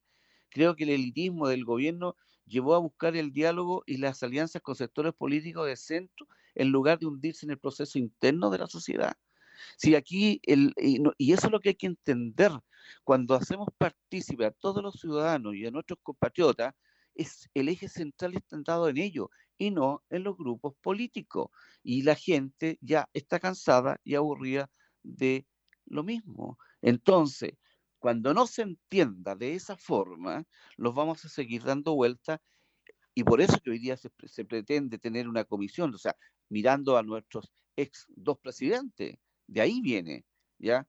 Creo 0.49 0.75
que 0.75 0.85
el 0.85 0.91
elitismo 0.91 1.47
del 1.47 1.65
gobierno 1.65 2.15
llevó 2.45 2.75
a 2.75 2.79
buscar 2.79 3.15
el 3.15 3.31
diálogo 3.31 3.83
y 3.85 3.97
las 3.97 4.23
alianzas 4.23 4.61
con 4.61 4.75
sectores 4.75 5.13
políticos 5.13 5.67
de 5.67 5.75
centro 5.75 6.27
en 6.53 6.69
lugar 6.69 6.99
de 6.99 7.07
hundirse 7.07 7.45
en 7.45 7.51
el 7.51 7.59
proceso 7.59 7.99
interno 7.99 8.49
de 8.49 8.59
la 8.59 8.67
sociedad. 8.67 9.13
Si 9.77 9.95
aquí, 9.95 10.39
el, 10.43 10.73
y, 10.77 11.33
eso 11.33 11.47
es 11.47 11.51
lo 11.51 11.59
que 11.59 11.69
hay 11.69 11.75
que 11.75 11.87
entender, 11.87 12.51
cuando 13.03 13.35
hacemos 13.35 13.69
partícipe 13.77 14.45
a 14.45 14.51
todos 14.51 14.81
los 14.83 14.95
ciudadanos 14.95 15.55
y 15.55 15.65
a 15.65 15.71
nuestros 15.71 15.99
compatriotas, 16.01 16.73
es 17.15 17.49
el 17.53 17.69
eje 17.69 17.89
central 17.89 18.35
está 18.35 18.57
en 18.89 18.97
ello 18.97 19.29
y 19.57 19.71
no 19.71 20.03
en 20.09 20.23
los 20.23 20.37
grupos 20.37 20.75
políticos. 20.81 21.47
Y 21.83 22.03
la 22.03 22.15
gente 22.15 22.77
ya 22.81 23.09
está 23.13 23.39
cansada 23.39 23.99
y 24.03 24.15
aburrida 24.15 24.69
de 25.03 25.47
lo 25.85 26.03
mismo. 26.03 26.57
Entonces, 26.81 27.53
cuando 27.99 28.33
no 28.33 28.47
se 28.47 28.63
entienda 28.63 29.35
de 29.35 29.55
esa 29.55 29.77
forma, 29.77 30.45
los 30.77 30.93
vamos 30.93 31.25
a 31.25 31.29
seguir 31.29 31.63
dando 31.63 31.95
vuelta 31.95 32.41
y 33.15 33.23
por 33.23 33.39
eso 33.41 33.57
que 33.63 33.71
hoy 33.71 33.79
día 33.79 33.95
se, 33.97 34.09
pretende 34.45 34.99
tener 34.99 35.27
una 35.29 35.45
comisión, 35.45 35.93
o 35.93 35.97
sea, 35.97 36.15
mirando 36.49 36.97
a 36.97 37.03
nuestros 37.03 37.49
ex 37.77 38.05
dos 38.09 38.37
presidentes. 38.39 39.17
De 39.47 39.61
ahí 39.61 39.79
viene, 39.81 40.25
¿ya? 40.59 40.85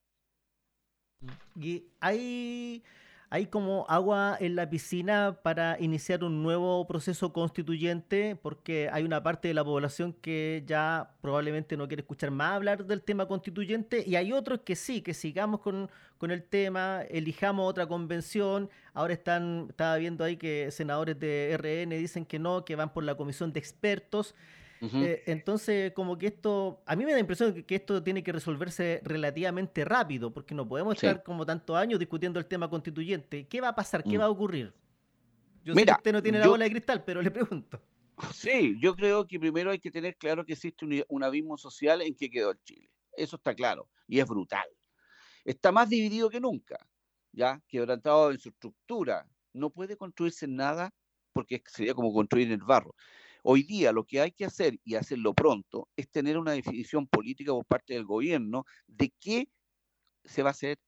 Y 1.55 1.87
hay 2.01 2.83
hay 3.29 3.47
como 3.47 3.87
agua 3.89 4.37
en 4.39 4.55
la 4.55 4.71
piscina 4.71 5.39
para 5.43 5.77
iniciar 5.81 6.23
un 6.23 6.43
nuevo 6.43 6.87
proceso 6.87 7.33
constituyente, 7.33 8.37
porque 8.37 8.89
hay 8.93 9.03
una 9.03 9.23
parte 9.23 9.49
de 9.49 9.55
la 9.55 9.65
población 9.65 10.13
que 10.13 10.63
ya 10.67 11.11
probablemente 11.21 11.77
no 11.77 11.89
quiere 11.89 12.03
escuchar 12.03 12.31
más 12.31 12.53
hablar 12.53 12.85
del 12.87 13.03
tema 13.03 13.27
constituyente, 13.27 14.05
y 14.07 14.17
hay 14.17 14.33
otros 14.33 14.61
que 14.61 14.77
sí, 14.77 15.03
que 15.03 15.13
sigamos 15.13 15.61
con, 15.61 15.91
con 16.19 16.31
el 16.31 16.45
tema, 16.45 17.03
elijamos 17.11 17.69
otra 17.69 17.87
convención. 17.87 18.71
Ahora 18.95 19.15
están, 19.15 19.67
estaba 19.71 19.97
viendo 19.97 20.23
ahí 20.25 20.37
que 20.37 20.71
senadores 20.71 21.19
de 21.19 21.57
RN 21.57 21.91
dicen 21.91 22.25
que 22.25 22.39
no, 22.39 22.65
que 22.65 22.77
van 22.77 22.93
por 22.93 23.03
la 23.05 23.17
comisión 23.17 23.53
de 23.53 23.59
expertos. 23.59 24.35
Eh, 24.81 25.23
entonces, 25.27 25.93
como 25.93 26.19
que 26.19 26.27
esto, 26.27 26.83
a 26.87 26.97
mí 26.97 27.05
me 27.05 27.11
da 27.11 27.17
la 27.17 27.21
impresión 27.21 27.55
que, 27.55 27.65
que, 27.65 27.77
esto 27.77 28.03
tiene 28.03 28.23
que 28.23 28.33
resolverse 28.33 29.01
relativamente 29.05 29.85
rápido, 29.85 30.33
porque 30.33 30.55
no 30.55 30.69
podemos 30.69 30.95
estar 30.95 31.23
como 31.23 31.47
tantos 31.47 31.77
años 31.77 31.99
discutiendo 31.99 32.39
el 32.39 32.47
tema 32.47 32.69
constituyente. 32.69 33.47
¿Qué 33.47 33.61
va 33.61 33.69
a 33.69 33.75
pasar? 33.75 34.03
¿Qué 34.05 34.19
mm. 34.19 34.21
va 34.21 34.25
a 34.25 34.31
ocurrir? 34.31 34.75
Yo 35.65 35.75
sé 35.75 35.85
que 35.85 35.93
usted 35.93 36.13
no 36.13 36.23
tiene 36.23 36.39
la 36.39 36.49
bola 36.49 36.65
de 36.65 36.71
cristal, 36.71 37.03
pero 37.05 37.23
le 37.23 37.31
pregunto. 37.31 37.81
Sí, 38.33 38.79
yo 38.81 38.97
creo 38.97 39.27
que 39.27 39.39
primero 39.39 39.71
hay 39.71 39.79
que 39.79 39.91
tener 39.91 40.17
claro 40.17 40.47
que 40.47 40.55
existe 40.55 40.87
un, 40.87 41.05
un 41.07 41.23
abismo 41.23 41.59
social 41.59 42.01
en 42.01 42.15
que 42.15 42.31
quedó 42.31 42.55
Chile. 42.65 42.89
Eso 43.15 43.37
está 43.37 43.55
claro 43.55 43.91
y 44.09 44.21
es 44.21 44.27
brutal. 44.27 44.67
Está 45.45 45.71
más 45.71 45.89
dividido 45.89 46.31
que 46.31 46.41
nunca, 46.41 46.79
ya 47.33 47.61
quebrantado 47.69 48.31
en 48.31 48.39
su 48.39 48.49
estructura. 48.49 49.29
No 49.53 49.69
puede 49.69 49.97
construirse 49.97 50.47
nada 50.47 50.95
porque 51.33 51.63
sería 51.67 51.95
como 51.95 52.13
construir 52.13 52.47
en 52.47 52.55
el 52.55 52.67
barro. 52.67 52.95
Hoy 53.49 53.63
día 53.63 53.93
lo 53.93 54.03
que 54.03 54.21
hay 54.21 54.33
que 54.33 54.45
hacer 54.45 54.81
y 54.83 54.97
hacerlo 54.97 55.33
pronto 55.33 55.89
es 55.95 56.11
tener 56.11 56.37
una 56.37 56.51
definición 56.51 57.07
política 57.07 57.53
por 57.53 57.65
parte 57.65 57.95
del 57.95 58.05
gobierno 58.05 58.65
de 58.89 59.15
qué 59.21 59.49
se 60.25 60.43
va 60.43 60.49
a 60.49 60.51
hacer, 60.51 60.81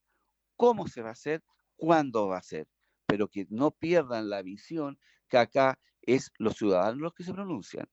cómo 0.57 0.89
se 0.89 1.01
va 1.01 1.07
a 1.07 1.13
hacer, 1.13 1.41
cuándo 1.77 2.27
va 2.27 2.39
a 2.39 2.43
ser, 2.43 2.67
pero 3.05 3.29
que 3.29 3.47
no 3.49 3.71
pierdan 3.71 4.29
la 4.29 4.41
visión 4.41 4.99
que 5.29 5.37
acá 5.37 5.79
es 6.01 6.31
los 6.37 6.57
ciudadanos 6.57 6.99
los 6.99 7.13
que 7.13 7.23
se 7.23 7.33
pronuncian, 7.33 7.87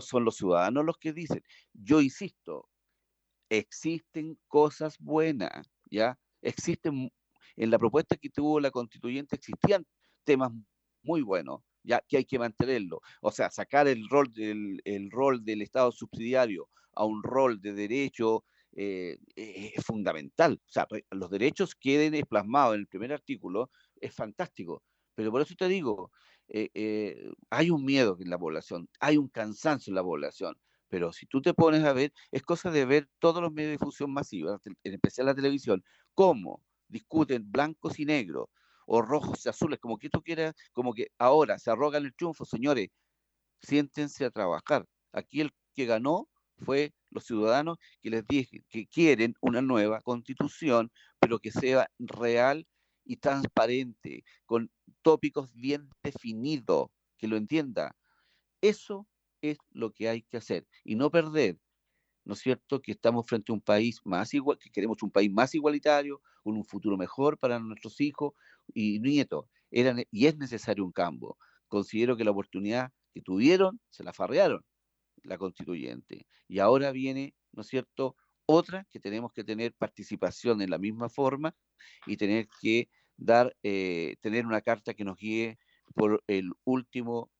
son 0.00 0.24
los 0.24 0.36
ciudadanos 0.36 0.84
los 0.84 0.98
que 0.98 1.12
dicen, 1.12 1.44
yo 1.72 2.00
insisto, 2.00 2.68
existen 3.48 4.36
cosas 4.48 4.98
buenas, 4.98 5.70
¿ya? 5.92 6.18
Existen, 6.42 7.12
en 7.54 7.70
la 7.70 7.78
propuesta 7.78 8.16
que 8.16 8.30
tuvo 8.30 8.58
la 8.58 8.72
constituyente 8.72 9.36
existían 9.36 9.86
temas 10.24 10.50
muy 11.04 11.22
buenos, 11.22 11.60
que 12.08 12.18
hay 12.18 12.24
que 12.24 12.38
mantenerlo. 12.38 13.00
O 13.22 13.30
sea, 13.30 13.50
sacar 13.50 13.88
el 13.88 14.08
rol 14.08 14.32
del, 14.32 14.80
el 14.84 15.10
rol 15.10 15.44
del 15.44 15.62
Estado 15.62 15.92
subsidiario 15.92 16.68
a 16.94 17.04
un 17.04 17.22
rol 17.22 17.60
de 17.60 17.72
derecho 17.72 18.44
eh, 18.76 19.18
eh, 19.36 19.72
es 19.74 19.84
fundamental. 19.84 20.60
O 20.64 20.70
sea, 20.70 20.86
los 21.10 21.30
derechos 21.30 21.74
queden 21.74 22.20
plasmados 22.28 22.74
en 22.74 22.80
el 22.80 22.86
primer 22.86 23.12
artículo 23.12 23.70
es 24.00 24.14
fantástico. 24.14 24.82
Pero 25.14 25.30
por 25.32 25.40
eso 25.42 25.54
te 25.56 25.68
digo, 25.68 26.12
eh, 26.48 27.30
hay 27.50 27.70
un 27.70 27.84
miedo 27.84 28.16
en 28.20 28.30
la 28.30 28.38
población, 28.38 28.88
hay 29.00 29.16
un 29.16 29.28
cansancio 29.28 29.90
en 29.90 29.96
la 29.96 30.02
población. 30.02 30.56
Pero 30.88 31.12
si 31.12 31.26
tú 31.26 31.42
te 31.42 31.54
pones 31.54 31.84
a 31.84 31.92
ver, 31.92 32.12
es 32.30 32.42
cosa 32.42 32.70
de 32.70 32.84
ver 32.84 33.08
todos 33.18 33.42
los 33.42 33.52
medios 33.52 33.70
de 33.70 33.72
difusión 33.72 34.12
masivos, 34.12 34.60
en 34.64 34.94
especial 34.94 35.26
la 35.26 35.34
televisión, 35.34 35.82
cómo 36.14 36.62
discuten 36.88 37.50
blancos 37.50 37.98
y 37.98 38.04
negros, 38.06 38.48
o 38.88 39.02
rojos 39.02 39.44
y 39.44 39.48
azules, 39.50 39.78
como 39.78 39.98
que 39.98 40.08
tú 40.08 40.22
quieras, 40.22 40.54
como 40.72 40.94
que 40.94 41.08
ahora 41.18 41.58
se 41.58 41.70
arrogan 41.70 42.04
el 42.06 42.14
triunfo, 42.14 42.44
señores, 42.44 42.88
siéntense 43.60 44.24
a 44.24 44.30
trabajar. 44.30 44.86
Aquí 45.12 45.42
el 45.42 45.52
que 45.74 45.84
ganó 45.84 46.28
fue 46.56 46.94
los 47.10 47.24
ciudadanos 47.24 47.78
que 48.00 48.10
les 48.10 48.26
dije 48.26 48.64
que 48.68 48.86
quieren 48.86 49.34
una 49.40 49.60
nueva 49.60 50.00
constitución, 50.00 50.90
pero 51.20 51.38
que 51.38 51.50
sea 51.50 51.90
real 51.98 52.66
y 53.04 53.16
transparente, 53.18 54.24
con 54.46 54.70
tópicos 55.02 55.52
bien 55.54 55.90
definidos, 56.02 56.88
que 57.18 57.28
lo 57.28 57.36
entienda. 57.36 57.94
Eso 58.62 59.06
es 59.42 59.58
lo 59.70 59.92
que 59.92 60.08
hay 60.08 60.22
que 60.22 60.38
hacer 60.38 60.66
y 60.82 60.96
no 60.96 61.10
perder 61.10 61.58
¿no 62.28 62.34
es 62.34 62.40
cierto?, 62.40 62.82
que 62.82 62.92
estamos 62.92 63.26
frente 63.26 63.50
a 63.50 63.54
un 63.54 63.62
país 63.62 64.00
más 64.04 64.34
igual, 64.34 64.58
que 64.58 64.70
queremos 64.70 65.02
un 65.02 65.10
país 65.10 65.32
más 65.32 65.54
igualitario, 65.54 66.20
con 66.42 66.56
un 66.56 66.64
futuro 66.64 66.98
mejor 66.98 67.38
para 67.38 67.58
nuestros 67.58 68.00
hijos 68.02 68.34
y 68.74 69.00
nietos. 69.00 69.46
y 69.70 70.26
es 70.26 70.36
necesario 70.36 70.84
un 70.84 70.92
cambio. 70.92 71.38
Considero 71.68 72.16
que 72.16 72.24
la 72.24 72.30
oportunidad 72.30 72.92
que 73.14 73.22
tuvieron, 73.22 73.80
se 73.88 74.04
la 74.04 74.12
farrearon, 74.12 74.62
la 75.22 75.38
constituyente. 75.38 76.26
Y 76.48 76.58
ahora 76.58 76.92
viene, 76.92 77.34
¿no 77.52 77.62
es 77.62 77.68
cierto?, 77.68 78.14
otra 78.44 78.86
que 78.90 79.00
tenemos 79.00 79.32
que 79.32 79.44
tener 79.44 79.72
participación 79.74 80.60
en 80.60 80.70
la 80.70 80.78
misma 80.78 81.08
forma 81.08 81.54
y 82.06 82.16
tener 82.18 82.46
que 82.60 82.90
dar, 83.16 83.56
eh, 83.62 84.16
tener 84.20 84.46
una 84.46 84.60
carta 84.60 84.92
que 84.92 85.04
nos 85.04 85.16
guíe 85.16 85.58
por 85.94 86.22
el 86.26 86.52
último 86.64 87.30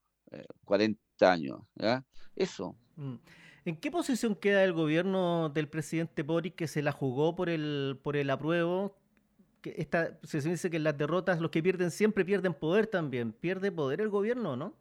40 0.65 0.99
eh, 0.99 1.27
años. 1.27 1.61
¿ya? 1.75 2.07
Eso. 2.37 2.77
Mm. 2.97 3.17
¿En 3.69 3.77
qué 3.77 3.91
posición 3.91 4.35
queda 4.35 4.65
el 4.65 4.73
gobierno 4.73 5.51
del 5.51 5.69
presidente 5.69 6.23
Boric 6.23 6.55
que 6.55 6.67
se 6.67 6.81
la 6.81 6.91
jugó 6.91 7.37
por 7.37 7.51
el, 7.51 7.99
por 8.03 8.17
el 8.17 8.31
apruebo? 8.31 8.97
Que 9.61 9.87
se 10.23 10.41
dice 10.41 10.71
que 10.71 10.79
en 10.79 10.85
las 10.85 10.97
derrotas 10.97 11.39
los 11.39 11.51
que 11.51 11.63
pierden 11.63 11.91
siempre 11.91 12.25
pierden 12.25 12.55
poder 12.55 12.87
también. 12.87 13.33
¿Pierde 13.33 13.71
poder 13.71 14.01
el 14.01 14.09
gobierno 14.09 14.53
o 14.53 14.57
no? 14.57 14.75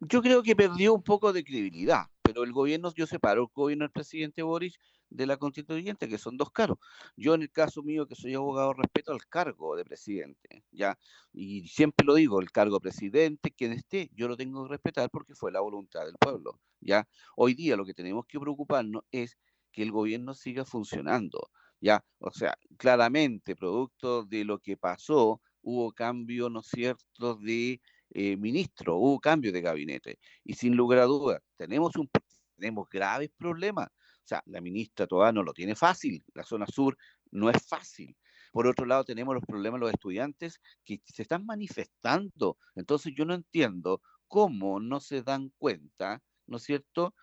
Yo 0.00 0.20
creo 0.20 0.42
que 0.42 0.54
perdió 0.54 0.92
un 0.92 1.02
poco 1.02 1.32
de 1.32 1.42
credibilidad, 1.42 2.08
pero 2.28 2.44
el 2.44 2.52
gobierno, 2.52 2.92
yo 2.94 3.06
separo 3.06 3.44
el 3.44 3.48
gobierno 3.54 3.84
del 3.84 3.90
presidente 3.90 4.42
Boric 4.42 4.74
de 5.08 5.24
la 5.24 5.38
constituyente, 5.38 6.10
que 6.10 6.18
son 6.18 6.36
dos 6.36 6.50
cargos. 6.50 6.78
Yo 7.16 7.32
en 7.32 7.40
el 7.40 7.50
caso 7.50 7.82
mío, 7.82 8.06
que 8.06 8.14
soy 8.16 8.34
abogado, 8.34 8.74
respeto 8.74 9.12
al 9.12 9.24
cargo 9.26 9.74
de 9.76 9.84
presidente, 9.86 10.62
¿ya? 10.70 10.98
Y 11.32 11.66
siempre 11.68 12.04
lo 12.04 12.14
digo, 12.14 12.42
el 12.42 12.52
cargo 12.52 12.76
de 12.76 12.80
presidente, 12.80 13.50
quien 13.50 13.72
esté, 13.72 14.10
yo 14.12 14.28
lo 14.28 14.36
tengo 14.36 14.64
que 14.64 14.72
respetar 14.72 15.08
porque 15.10 15.34
fue 15.34 15.50
la 15.50 15.60
voluntad 15.60 16.04
del 16.04 16.16
pueblo, 16.20 16.60
¿ya? 16.80 17.08
Hoy 17.34 17.54
día 17.54 17.78
lo 17.78 17.86
que 17.86 17.94
tenemos 17.94 18.26
que 18.26 18.38
preocuparnos 18.38 19.04
es 19.10 19.38
que 19.72 19.82
el 19.82 19.90
gobierno 19.90 20.34
siga 20.34 20.66
funcionando, 20.66 21.48
¿ya? 21.80 22.04
O 22.18 22.30
sea, 22.30 22.58
claramente, 22.76 23.56
producto 23.56 24.24
de 24.24 24.44
lo 24.44 24.58
que 24.58 24.76
pasó, 24.76 25.40
hubo 25.62 25.92
cambio, 25.92 26.50
¿no 26.50 26.60
es 26.60 26.66
cierto?, 26.66 27.36
de 27.36 27.80
eh, 28.10 28.36
ministro, 28.36 28.96
hubo 28.96 29.20
cambio 29.20 29.52
de 29.52 29.60
gabinete. 29.60 30.18
Y 30.44 30.54
sin 30.54 30.76
lugar 30.76 31.00
a 31.00 31.04
dudas, 31.04 31.40
tenemos, 31.56 31.96
un, 31.96 32.10
tenemos 32.56 32.88
graves 32.88 33.30
problemas. 33.36 33.88
O 33.88 34.28
sea, 34.28 34.42
la 34.46 34.60
ministra 34.60 35.06
todavía 35.06 35.32
no 35.32 35.42
lo 35.42 35.52
tiene 35.52 35.74
fácil, 35.74 36.24
la 36.34 36.44
zona 36.44 36.66
sur 36.66 36.96
no 37.30 37.50
es 37.50 37.66
fácil. 37.66 38.16
Por 38.52 38.66
otro 38.66 38.86
lado, 38.86 39.04
tenemos 39.04 39.34
los 39.34 39.44
problemas 39.44 39.80
de 39.80 39.86
los 39.86 39.92
estudiantes 39.92 40.60
que 40.84 41.00
se 41.04 41.22
están 41.22 41.44
manifestando. 41.46 42.58
Entonces, 42.74 43.12
yo 43.16 43.24
no 43.24 43.34
entiendo 43.34 44.02
cómo 44.26 44.80
no 44.80 45.00
se 45.00 45.22
dan 45.22 45.52
cuenta, 45.58 46.22
¿no 46.46 46.56
es 46.56 46.62
cierto?, 46.64 47.14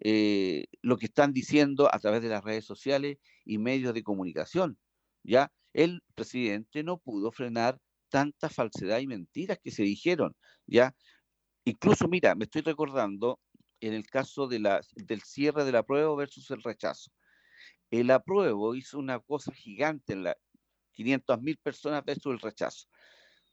eh, 0.00 0.66
lo 0.80 0.96
que 0.96 1.06
están 1.06 1.32
diciendo 1.32 1.88
a 1.92 1.98
través 1.98 2.22
de 2.22 2.28
las 2.28 2.44
redes 2.44 2.64
sociales 2.64 3.18
y 3.44 3.58
medios 3.58 3.94
de 3.94 4.04
comunicación. 4.04 4.78
¿ya? 5.24 5.52
El 5.72 6.02
presidente 6.14 6.82
no 6.82 6.98
pudo 6.98 7.32
frenar 7.32 7.78
tanta 8.08 8.48
falsedad 8.48 8.98
y 9.00 9.06
mentiras 9.06 9.58
que 9.62 9.70
se 9.70 9.82
dijeron, 9.82 10.34
¿ya? 10.66 10.94
Incluso, 11.64 12.08
mira, 12.08 12.34
me 12.34 12.44
estoy 12.44 12.62
recordando 12.62 13.40
en 13.80 13.94
el 13.94 14.06
caso 14.06 14.48
de 14.48 14.60
la, 14.60 14.80
del 14.94 15.22
cierre 15.22 15.64
del 15.64 15.76
apruebo 15.76 16.16
versus 16.16 16.50
el 16.50 16.62
rechazo. 16.62 17.10
El 17.90 18.10
apruebo 18.10 18.74
hizo 18.74 18.98
una 18.98 19.20
cosa 19.20 19.52
gigante 19.52 20.12
en 20.12 20.24
la 20.24 20.36
500 20.92 21.40
mil 21.42 21.56
personas 21.58 22.04
versus 22.04 22.32
el 22.32 22.40
rechazo. 22.40 22.88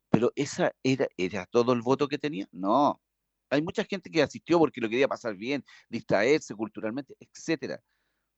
Pero 0.09 0.31
esa 0.35 0.71
era, 0.83 1.07
era 1.17 1.45
todo 1.45 1.73
el 1.73 1.81
voto 1.81 2.07
que 2.07 2.17
tenía. 2.17 2.47
No, 2.51 3.01
hay 3.49 3.61
mucha 3.61 3.83
gente 3.83 4.09
que 4.09 4.21
asistió 4.21 4.59
porque 4.59 4.81
lo 4.81 4.89
quería 4.89 5.07
pasar 5.07 5.35
bien, 5.35 5.63
distraerse 5.89 6.55
culturalmente, 6.55 7.15
etcétera. 7.19 7.81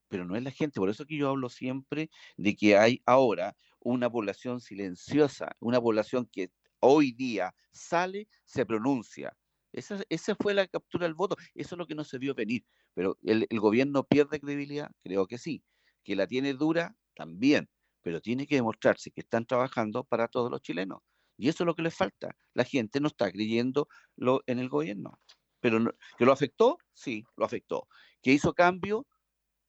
Pero 0.09 0.25
no 0.25 0.35
es 0.35 0.43
la 0.43 0.51
gente, 0.51 0.79
por 0.79 0.89
eso 0.89 1.05
que 1.05 1.17
yo 1.17 1.29
hablo 1.29 1.49
siempre 1.49 2.09
de 2.37 2.55
que 2.55 2.77
hay 2.77 3.01
ahora 3.05 3.55
una 3.79 4.09
población 4.09 4.59
silenciosa, 4.61 5.55
una 5.59 5.79
población 5.81 6.27
que 6.31 6.51
hoy 6.79 7.11
día 7.11 7.53
sale, 7.71 8.27
se 8.45 8.65
pronuncia. 8.65 9.35
Esa, 9.71 10.01
esa 10.09 10.35
fue 10.35 10.53
la 10.53 10.67
captura 10.67 11.05
del 11.05 11.13
voto, 11.13 11.35
eso 11.53 11.75
es 11.75 11.79
lo 11.79 11.87
que 11.87 11.95
no 11.95 12.03
se 12.03 12.17
vio 12.17 12.33
venir. 12.33 12.65
Pero 12.93 13.15
el, 13.23 13.45
gobierno 13.59 14.03
pierde 14.03 14.39
credibilidad, 14.39 14.89
creo 15.03 15.27
que 15.27 15.37
sí. 15.37 15.63
Que 16.03 16.15
la 16.15 16.25
tiene 16.25 16.53
dura, 16.53 16.95
también. 17.13 17.69
Pero 18.01 18.21
tiene 18.21 18.47
que 18.47 18.55
demostrarse 18.55 19.11
que 19.11 19.21
están 19.21 19.45
trabajando 19.45 20.03
para 20.03 20.27
todos 20.27 20.49
los 20.49 20.61
chilenos. 20.61 21.01
Y 21.37 21.49
eso 21.49 21.63
es 21.63 21.67
lo 21.67 21.75
que 21.75 21.83
les 21.83 21.93
falta. 21.93 22.35
La 22.55 22.63
gente 22.63 22.99
no 22.99 23.07
está 23.07 23.31
creyendo 23.31 23.87
lo, 24.15 24.41
en 24.47 24.57
el 24.57 24.69
gobierno. 24.69 25.19
Pero 25.59 25.93
que 26.17 26.25
lo 26.25 26.31
afectó, 26.31 26.79
sí, 26.93 27.23
lo 27.35 27.45
afectó. 27.45 27.87
Que 28.23 28.33
hizo 28.33 28.53
cambio, 28.53 29.05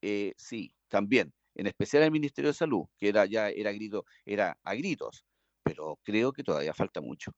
eh, 0.00 0.32
sí, 0.38 0.74
también. 0.88 1.34
En 1.58 1.66
especial 1.66 2.04
el 2.04 2.10
Ministerio 2.10 2.50
de 2.50 2.54
Salud, 2.54 2.86
que 2.96 3.08
era 3.08 3.26
ya 3.26 3.50
era 3.50 3.72
grito, 3.72 4.06
era 4.24 4.56
a 4.62 4.74
gritos. 4.74 5.24
Pero 5.62 5.98
creo 6.02 6.32
que 6.32 6.42
todavía 6.42 6.72
falta 6.72 7.00
mucho. 7.02 7.32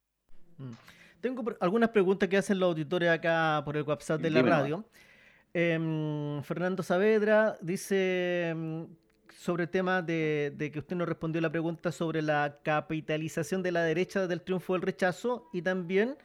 Mm. 0.58 0.70
Tengo 1.20 1.44
algunas 1.60 1.90
preguntas 1.90 2.28
que 2.28 2.36
hacen 2.36 2.58
los 2.58 2.68
auditores 2.68 3.10
acá 3.10 3.62
por 3.64 3.76
el 3.76 3.82
WhatsApp 3.82 4.20
de 4.20 4.30
la 4.30 4.42
radio. 4.42 4.84
Em, 5.52 6.42
Fernando 6.42 6.82
Saavedra 6.82 7.58
dice 7.60 8.50
em, 8.50 8.86
sobre 9.36 9.64
el 9.64 9.68
tema 9.68 10.00
de, 10.00 10.70
que 10.72 10.78
usted 10.78 10.96
nos 10.96 11.08
respondió 11.08 11.40
la 11.40 11.50
pregunta 11.50 11.90
sobre 11.90 12.22
la 12.22 12.60
capitalización 12.62 13.62
de 13.62 13.72
la 13.72 13.82
derecha 13.82 14.26
del 14.26 14.42
triunfo 14.42 14.74
del 14.74 14.82
rechazo 14.82 15.48
y 15.52 15.62
también 15.62 16.16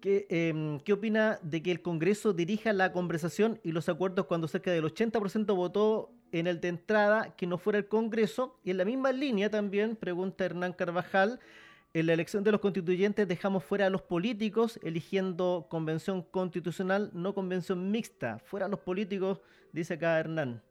que, 0.00 0.26
em, 0.28 0.78
qué 0.80 0.92
opina 0.92 1.38
de 1.42 1.62
que 1.62 1.70
el 1.70 1.80
Congreso 1.80 2.32
dirija 2.32 2.72
la 2.72 2.92
conversación 2.92 3.58
y 3.64 3.72
los 3.72 3.88
acuerdos 3.88 4.26
cuando 4.26 4.46
cerca 4.46 4.70
del 4.70 4.84
80% 4.84 5.56
votó 5.56 6.12
en 6.32 6.46
el 6.46 6.60
de 6.60 6.68
entrada 6.68 7.34
que 7.36 7.46
no 7.46 7.58
fuera 7.58 7.78
el 7.78 7.88
Congreso. 7.88 8.58
Y 8.64 8.70
en 8.70 8.78
la 8.78 8.84
misma 8.84 9.12
línea 9.12 9.50
también, 9.50 9.96
pregunta 9.96 10.44
Hernán 10.44 10.72
Carvajal, 10.72 11.40
en 11.94 12.06
la 12.06 12.12
elección 12.12 12.44
de 12.44 12.52
los 12.52 12.60
constituyentes 12.60 13.26
dejamos 13.26 13.64
fuera 13.64 13.86
a 13.86 13.90
los 13.90 14.02
políticos 14.02 14.78
eligiendo 14.82 15.66
convención 15.70 16.22
constitucional, 16.22 17.10
no 17.14 17.34
convención 17.34 17.90
mixta. 17.90 18.38
Fuera 18.40 18.68
los 18.68 18.80
políticos, 18.80 19.40
dice 19.72 19.94
acá 19.94 20.18
Hernán. 20.18 20.62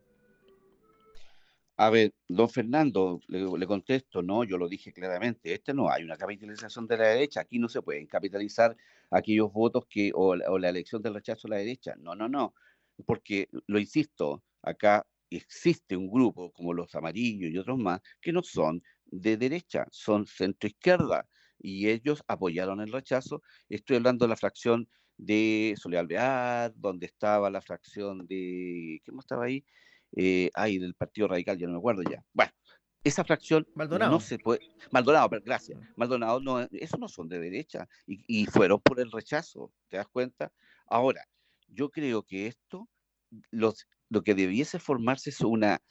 A 1.77 1.89
ver, 1.89 2.13
don 2.27 2.47
Fernando, 2.47 3.19
le, 3.27 3.67
contesto, 3.67 4.21
no, 4.21 4.43
yo 4.45 4.57
lo 4.57 4.69
dije 4.69 4.93
claramente, 4.93 5.53
este 5.53 5.73
no 5.73 5.89
hay 5.89 6.03
una 6.03 6.15
capitalización 6.15 6.87
de 6.87 6.97
la 6.97 7.07
derecha, 7.07 7.41
aquí 7.41 7.59
no 7.59 7.67
se 7.67 7.81
pueden 7.81 8.07
capitalizar 8.07 8.77
aquellos 9.09 9.51
votos 9.51 9.85
que, 9.89 10.11
o, 10.13 10.35
la 10.35 10.69
elección 10.69 11.01
del 11.01 11.15
rechazo 11.15 11.47
a 11.47 11.51
la 11.51 11.57
derecha, 11.57 11.95
no, 11.97 12.15
no, 12.15 12.29
no, 12.29 12.53
porque, 13.05 13.49
lo 13.67 13.77
insisto, 13.77 14.41
acá 14.61 15.05
existe 15.37 15.95
un 15.97 16.09
grupo 16.09 16.51
como 16.51 16.73
los 16.73 16.93
amarillos 16.95 17.51
y 17.51 17.57
otros 17.57 17.77
más 17.77 18.01
que 18.21 18.31
no 18.31 18.43
son 18.43 18.81
de 19.05 19.37
derecha, 19.37 19.85
son 19.91 20.25
centro 20.25 20.67
izquierda 20.67 21.27
y 21.59 21.89
ellos 21.89 22.23
apoyaron 22.27 22.81
el 22.81 22.91
rechazo. 22.91 23.41
Estoy 23.69 23.97
hablando 23.97 24.25
de 24.25 24.29
la 24.29 24.35
fracción 24.35 24.87
de 25.17 25.75
Soledad 25.77 26.01
Alvear, 26.01 26.73
donde 26.75 27.05
estaba 27.05 27.49
la 27.49 27.61
fracción 27.61 28.25
de, 28.27 29.01
¿qué 29.03 29.11
más 29.11 29.23
estaba 29.23 29.45
ahí? 29.45 29.63
eh, 30.15 30.49
hay 30.53 30.79
del 30.79 30.95
Partido 30.95 31.27
Radical, 31.27 31.57
ya 31.57 31.67
no 31.67 31.73
me 31.73 31.79
acuerdo 31.79 32.03
ya. 32.09 32.23
Bueno, 32.33 32.51
esa 33.03 33.23
fracción 33.23 33.67
Maldonado. 33.75 34.11
no 34.11 34.19
se 34.19 34.39
puede. 34.39 34.61
Maldonado, 34.91 35.29
pero 35.29 35.43
gracias. 35.43 35.79
Maldonado, 35.95 36.39
no, 36.39 36.61
eso 36.61 36.97
no 36.97 37.07
son 37.07 37.27
de 37.27 37.39
derecha 37.39 37.87
y, 38.07 38.45
fueron 38.45 38.79
por 38.79 38.99
el 38.99 39.11
rechazo, 39.11 39.71
¿te 39.89 39.97
das 39.97 40.07
cuenta? 40.07 40.51
Ahora, 40.87 41.23
yo 41.67 41.89
creo 41.89 42.23
que 42.23 42.47
esto, 42.47 42.87
los, 43.51 43.87
lo 44.09 44.23
que 44.23 44.35
debiese 44.35 44.79
formarse 44.79 45.29
es 45.29 45.41
una 45.41 45.81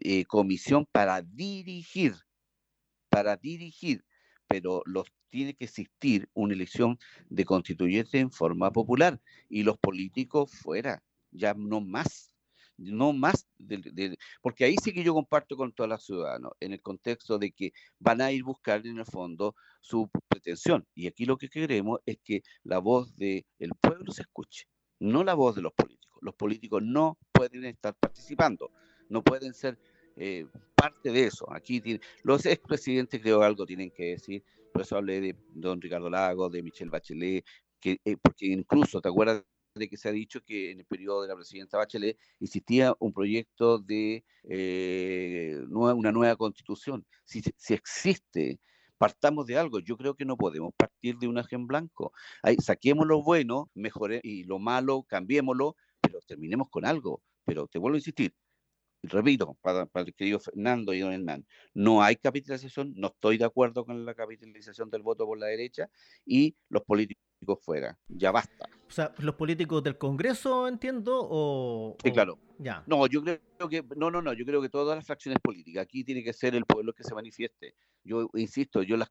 eh, 0.00 0.24
comisión 0.26 0.86
para 0.92 1.22
dirigir, 1.22 2.14
para 3.08 3.36
dirigir, 3.36 4.04
pero 4.48 4.82
los 4.86 5.06
tiene 5.28 5.54
que 5.54 5.64
existir 5.64 6.28
una 6.34 6.54
elección 6.54 6.98
de 7.28 7.44
constituyente 7.44 8.18
en 8.18 8.32
forma 8.32 8.72
popular 8.72 9.20
y 9.48 9.62
los 9.62 9.78
políticos 9.78 10.50
fuera, 10.52 11.02
ya 11.30 11.54
no 11.54 11.80
más 11.80 12.30
no 12.80 13.12
más, 13.12 13.46
porque 14.42 14.64
ahí 14.64 14.76
sí 14.82 14.92
que 14.92 15.04
yo 15.04 15.14
comparto 15.14 15.56
con 15.56 15.72
todos 15.72 15.90
los 15.90 16.04
ciudadanos, 16.04 16.52
en 16.60 16.72
el 16.72 16.80
contexto 16.80 17.38
de 17.38 17.52
que 17.52 17.72
van 17.98 18.20
a 18.20 18.32
ir 18.32 18.42
buscar 18.42 18.86
en 18.86 18.98
el 18.98 19.04
fondo 19.04 19.54
su 19.80 20.10
pretensión. 20.28 20.86
Y 20.94 21.06
aquí 21.06 21.26
lo 21.26 21.36
que 21.36 21.48
queremos 21.48 22.00
es 22.06 22.18
que 22.24 22.42
la 22.64 22.78
voz 22.78 23.14
del 23.16 23.44
pueblo 23.80 24.12
se 24.12 24.22
escuche, 24.22 24.66
no 24.98 25.24
la 25.24 25.34
voz 25.34 25.56
de 25.56 25.62
los 25.62 25.72
políticos. 25.74 25.99
Los 26.20 26.34
políticos 26.34 26.82
no 26.82 27.18
pueden 27.32 27.64
estar 27.64 27.94
participando, 27.94 28.70
no 29.08 29.22
pueden 29.22 29.54
ser 29.54 29.78
eh, 30.16 30.46
parte 30.74 31.10
de 31.10 31.24
eso. 31.24 31.50
Aquí 31.52 31.80
tiene, 31.80 32.00
los 32.22 32.44
expresidentes 32.46 33.20
creo 33.20 33.42
algo 33.42 33.66
tienen 33.66 33.90
que 33.90 34.12
decir, 34.12 34.44
por 34.72 34.82
eso 34.82 34.96
hablé 34.96 35.20
de 35.20 35.36
don 35.54 35.80
Ricardo 35.80 36.10
Lago, 36.10 36.48
de 36.48 36.62
Michelle 36.62 36.90
Bachelet, 36.90 37.44
que, 37.80 38.00
eh, 38.04 38.16
porque 38.20 38.46
incluso, 38.46 39.00
¿te 39.00 39.08
acuerdas 39.08 39.42
de 39.74 39.88
que 39.88 39.96
se 39.96 40.08
ha 40.08 40.12
dicho 40.12 40.42
que 40.42 40.70
en 40.72 40.80
el 40.80 40.86
periodo 40.86 41.22
de 41.22 41.28
la 41.28 41.36
presidenta 41.36 41.78
Bachelet 41.78 42.18
existía 42.40 42.94
un 42.98 43.12
proyecto 43.12 43.78
de 43.78 44.24
eh, 44.44 45.60
una 45.70 46.12
nueva 46.12 46.36
constitución. 46.36 47.06
Si, 47.24 47.42
existe, 47.68 48.60
partamos 48.98 49.46
de 49.46 49.56
algo. 49.56 49.78
Yo 49.78 49.96
creo 49.96 50.14
que 50.14 50.24
no 50.24 50.36
podemos 50.36 50.72
partir 50.76 51.18
de 51.18 51.28
un 51.28 51.38
eje 51.38 51.56
blanco. 51.56 52.12
Ahí, 52.42 52.56
saquemos 52.56 53.06
lo 53.06 53.22
bueno, 53.22 53.70
mejore, 53.74 54.20
y 54.22 54.44
lo 54.44 54.58
malo, 54.58 55.04
cambiémoslo, 55.04 55.76
terminemos 56.30 56.68
con 56.70 56.84
algo. 56.84 57.22
Pero 57.44 57.66
te 57.66 57.78
vuelvo 57.78 57.96
a 57.96 57.98
insistir, 57.98 58.32
repito, 59.02 59.56
para, 59.60 59.86
para, 59.86 60.06
el 60.06 60.14
querido 60.14 60.38
Fernando 60.38 60.94
y 60.94 61.00
don 61.00 61.12
Hernán, 61.12 61.44
no 61.74 62.02
hay 62.02 62.16
capitalización, 62.16 62.92
no 62.96 63.08
estoy 63.08 63.36
de 63.38 63.44
acuerdo 63.44 63.84
con 63.84 64.04
la 64.04 64.14
capitalización 64.14 64.90
del 64.90 65.02
voto 65.02 65.26
por 65.26 65.38
la 65.38 65.46
derecha 65.46 65.90
y 66.24 66.54
los 66.68 66.84
políticos 66.84 67.20
fuera. 67.62 67.98
Ya 68.06 68.30
basta. 68.30 68.68
O 68.86 68.90
sea, 68.90 69.12
los 69.18 69.34
políticos 69.34 69.82
del 69.82 69.98
Congreso, 69.98 70.68
entiendo, 70.68 71.18
o... 71.22 71.96
Sí, 72.02 72.12
claro. 72.12 72.38
Ya. 72.58 72.84
No, 72.86 73.06
yo 73.06 73.22
creo 73.22 73.68
que, 73.68 73.82
no, 73.96 74.10
no, 74.10 74.20
no, 74.20 74.32
yo 74.34 74.44
creo 74.44 74.60
que 74.60 74.68
todas 74.68 74.96
las 74.96 75.06
fracciones 75.06 75.38
políticas, 75.42 75.82
aquí 75.82 76.04
tiene 76.04 76.22
que 76.22 76.32
ser 76.32 76.54
el 76.54 76.66
pueblo 76.66 76.92
que 76.92 77.02
se 77.02 77.14
manifieste. 77.14 77.74
Yo 78.04 78.28
insisto, 78.34 78.82
yo 78.82 78.96
las 78.96 79.10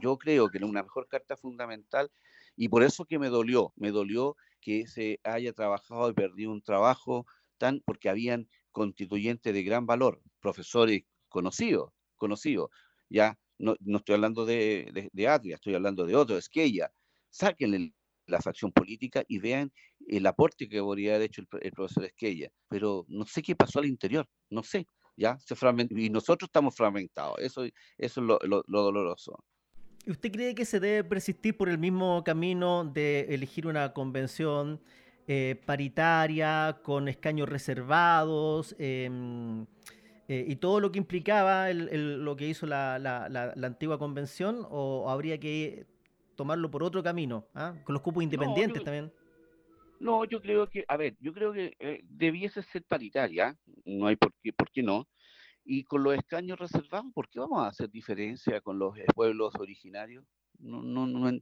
yo 0.00 0.16
creo 0.16 0.48
que 0.48 0.64
una 0.64 0.82
mejor 0.82 1.08
carta 1.08 1.36
fundamental, 1.36 2.10
y 2.56 2.68
por 2.68 2.82
eso 2.82 3.04
que 3.04 3.18
me 3.18 3.28
dolió, 3.28 3.72
me 3.76 3.90
dolió 3.90 4.36
que 4.60 4.86
se 4.86 5.20
haya 5.24 5.52
trabajado 5.52 6.10
y 6.10 6.14
perdido 6.14 6.52
un 6.52 6.62
trabajo 6.62 7.26
tan, 7.58 7.80
porque 7.84 8.08
habían 8.08 8.48
constituyentes 8.72 9.52
de 9.52 9.62
gran 9.62 9.86
valor, 9.86 10.20
profesores 10.40 11.04
conocidos, 11.28 11.92
conocidos, 12.16 12.70
ya, 13.08 13.38
no, 13.58 13.76
no 13.80 13.98
estoy 13.98 14.14
hablando 14.16 14.44
de, 14.44 14.90
de, 14.92 15.08
de 15.12 15.28
Atria, 15.28 15.56
estoy 15.56 15.74
hablando 15.74 16.04
de 16.04 16.14
otro, 16.16 16.36
Esquella, 16.36 16.92
saquen 17.30 17.94
la 18.26 18.40
facción 18.40 18.72
política 18.72 19.24
y 19.28 19.38
vean 19.38 19.72
el 20.06 20.26
aporte 20.26 20.68
que 20.68 20.80
podría 20.80 21.14
haber 21.14 21.26
hecho 21.26 21.42
el, 21.60 21.72
profesor 21.72 22.04
Esquella. 22.04 22.50
Pero 22.68 23.04
no 23.08 23.24
sé 23.24 23.42
qué 23.42 23.54
pasó 23.54 23.78
al 23.78 23.86
interior, 23.86 24.28
no 24.50 24.62
sé, 24.62 24.86
ya 25.16 25.38
se 25.38 25.54
y 25.90 26.10
nosotros 26.10 26.48
estamos 26.48 26.74
fragmentados, 26.74 27.38
eso, 27.38 27.64
eso 27.64 27.72
es 27.98 28.16
lo, 28.16 28.38
lo, 28.42 28.62
doloroso. 28.66 29.42
¿Usted 30.06 30.30
cree 30.30 30.54
que 30.54 30.64
se 30.64 30.78
debe 30.78 31.02
persistir 31.02 31.56
por 31.56 31.68
el 31.68 31.78
mismo 31.78 32.22
camino 32.24 32.84
de 32.84 33.26
elegir 33.34 33.66
una 33.66 33.92
convención 33.92 34.80
eh, 35.26 35.60
paritaria, 35.66 36.78
con 36.84 37.08
escaños 37.08 37.48
reservados, 37.48 38.76
em, 38.78 39.66
eh, 40.28 40.44
y 40.46 40.56
todo 40.56 40.78
lo 40.78 40.92
que 40.92 40.98
implicaba 40.98 41.72
lo 41.72 42.36
que 42.36 42.46
hizo 42.46 42.66
la, 42.66 43.00
la, 43.00 43.66
antigua 43.66 43.98
convención, 43.98 44.64
o 44.70 45.10
habría 45.10 45.38
que 45.38 45.86
tomarlo 46.36 46.70
por 46.70 46.84
otro 46.84 47.02
camino, 47.02 47.44
¿ah? 47.54 47.74
con 47.82 47.94
los 47.94 48.02
cupos 48.02 48.22
independientes 48.22 48.84
también. 48.84 49.12
No, 49.98 50.24
yo 50.24 50.40
creo 50.40 50.68
que, 50.68 50.84
a 50.86 50.96
ver, 50.96 51.16
yo 51.20 51.32
creo 51.32 51.52
que 51.52 51.74
eh, 51.80 52.02
debiese 52.04 52.62
ser 52.62 52.84
paritaria, 52.84 53.56
no 53.84 54.06
hay 54.06 54.14
por 54.14 54.32
qué, 54.42 54.52
por 54.52 54.70
qué 54.70 54.82
no. 54.82 55.08
Y 55.68 55.82
con 55.82 56.04
los 56.04 56.14
escaños 56.14 56.58
reservados, 56.58 57.12
¿por 57.12 57.28
qué 57.28 57.40
vamos 57.40 57.60
a 57.60 57.68
hacer 57.68 57.90
diferencia 57.90 58.60
con 58.60 58.78
los 58.78 58.94
pueblos 59.14 59.52
originarios? 59.58 60.24
No, 60.60 60.80
no, 60.80 61.06
no, 61.06 61.32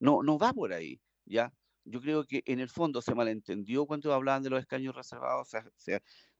no, 0.00 0.22
no 0.22 0.38
va 0.38 0.54
por 0.54 0.72
ahí, 0.72 0.98
¿ya? 1.26 1.52
Yo 1.84 2.00
creo 2.00 2.24
que 2.24 2.42
en 2.46 2.60
el 2.60 2.70
fondo 2.70 3.02
se 3.02 3.14
malentendió 3.14 3.84
cuando 3.84 4.14
hablaban 4.14 4.42
de 4.42 4.48
los 4.48 4.60
escaños 4.60 4.96
reservados. 4.96 5.50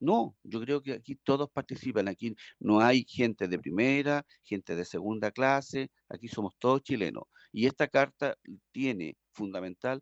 No, 0.00 0.34
yo 0.42 0.58
creo 0.62 0.80
que 0.80 0.94
aquí 0.94 1.16
todos 1.16 1.50
participan. 1.50 2.08
Aquí 2.08 2.34
no 2.58 2.80
hay 2.80 3.04
gente 3.06 3.46
de 3.46 3.58
primera, 3.58 4.24
gente 4.42 4.74
de 4.74 4.86
segunda 4.86 5.30
clase. 5.30 5.90
Aquí 6.08 6.28
somos 6.28 6.54
todos 6.58 6.82
chilenos. 6.82 7.24
Y 7.52 7.66
esta 7.66 7.88
carta 7.88 8.38
tiene, 8.72 9.18
fundamental, 9.32 10.00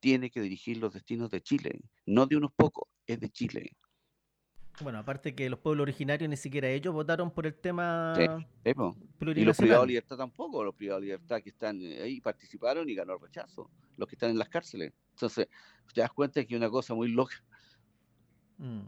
tiene 0.00 0.30
que 0.30 0.40
dirigir 0.40 0.78
los 0.78 0.94
destinos 0.94 1.28
de 1.28 1.42
Chile. 1.42 1.80
No 2.06 2.24
de 2.24 2.36
unos 2.36 2.52
pocos, 2.56 2.88
es 3.06 3.20
de 3.20 3.28
Chile. 3.28 3.76
Bueno, 4.80 4.98
aparte 4.98 5.34
que 5.34 5.50
los 5.50 5.58
pueblos 5.58 5.82
originarios 5.82 6.28
ni 6.30 6.36
siquiera 6.36 6.68
ellos 6.68 6.94
votaron 6.94 7.30
por 7.30 7.46
el 7.46 7.54
tema 7.54 8.14
sí, 8.16 8.26
Y 9.34 9.44
los 9.44 9.56
privados 9.56 9.82
de 9.82 9.88
libertad 9.88 10.16
tampoco, 10.16 10.62
los 10.62 10.74
privados 10.74 11.02
de 11.02 11.06
libertad 11.06 11.40
que 11.42 11.50
están 11.50 11.80
ahí 11.80 12.20
participaron 12.20 12.88
y 12.88 12.94
ganó 12.94 13.14
el 13.14 13.20
rechazo, 13.20 13.70
los 13.96 14.08
que 14.08 14.14
están 14.14 14.30
en 14.30 14.38
las 14.38 14.48
cárceles. 14.48 14.92
Entonces, 15.12 15.48
te 15.92 16.00
das 16.00 16.12
cuenta 16.12 16.44
que 16.44 16.54
es 16.54 16.58
una 16.58 16.70
cosa 16.70 16.94
muy 16.94 17.08
loca. 17.08 17.42
Mm. 18.58 18.82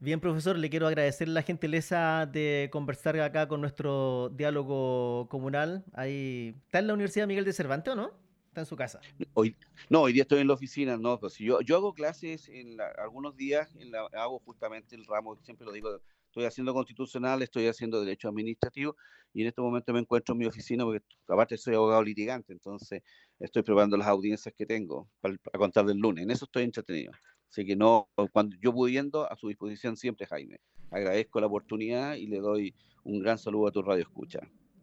Bien, 0.00 0.20
profesor, 0.20 0.56
le 0.56 0.70
quiero 0.70 0.86
agradecer 0.86 1.26
la 1.28 1.42
gentileza 1.42 2.26
de 2.26 2.68
conversar 2.70 3.18
acá 3.20 3.48
con 3.48 3.60
nuestro 3.60 4.28
diálogo 4.28 5.28
comunal. 5.28 5.84
Ahí 5.92 6.54
está 6.66 6.78
en 6.78 6.86
la 6.86 6.94
Universidad 6.94 7.26
Miguel 7.26 7.44
de 7.44 7.52
Cervantes, 7.52 7.92
¿o 7.94 7.96
no? 7.96 8.27
En 8.54 8.66
su 8.66 8.76
casa. 8.76 9.00
Hoy, 9.34 9.56
no, 9.88 10.02
hoy 10.02 10.12
día 10.12 10.22
estoy 10.22 10.40
en 10.40 10.48
la 10.48 10.54
oficina, 10.54 10.96
no, 10.96 11.18
pues 11.18 11.36
yo, 11.38 11.60
yo 11.60 11.76
hago 11.76 11.94
clases 11.94 12.48
en 12.48 12.78
algunos 12.98 13.36
días, 13.36 13.74
en 13.76 13.90
la, 13.90 14.06
hago 14.14 14.40
justamente 14.40 14.96
el 14.96 15.04
ramo, 15.06 15.36
siempre 15.42 15.66
lo 15.66 15.72
digo, 15.72 16.00
estoy 16.26 16.44
haciendo 16.44 16.74
constitucional, 16.74 17.42
estoy 17.42 17.66
haciendo 17.66 18.00
derecho 18.00 18.28
administrativo 18.28 18.96
y 19.32 19.42
en 19.42 19.48
este 19.48 19.60
momento 19.60 19.92
me 19.92 20.00
encuentro 20.00 20.34
en 20.34 20.38
mi 20.38 20.46
oficina 20.46 20.84
porque 20.84 21.04
aparte 21.28 21.56
soy 21.56 21.74
abogado 21.74 22.02
litigante, 22.02 22.52
entonces 22.52 23.02
estoy 23.38 23.62
probando 23.62 23.96
las 23.96 24.08
audiencias 24.08 24.54
que 24.56 24.66
tengo 24.66 25.08
para, 25.20 25.36
contar 25.56 25.84
del 25.86 25.98
lunes, 25.98 26.24
en 26.24 26.30
eso 26.30 26.44
estoy 26.44 26.64
entretenido. 26.64 27.12
Así 27.50 27.64
que 27.64 27.76
no, 27.76 28.10
cuando 28.32 28.56
yo 28.60 28.74
pudiendo, 28.74 29.30
a 29.30 29.34
su 29.36 29.48
disposición 29.48 29.96
siempre, 29.96 30.26
Jaime. 30.26 30.60
Agradezco 30.90 31.40
la 31.40 31.46
oportunidad 31.46 32.16
y 32.16 32.26
le 32.26 32.40
doy 32.40 32.74
un 33.04 33.20
gran 33.20 33.38
saludo 33.38 33.68
a 33.68 33.72
tu 33.72 33.80
radio 33.80 34.02
escucha. 34.02 34.40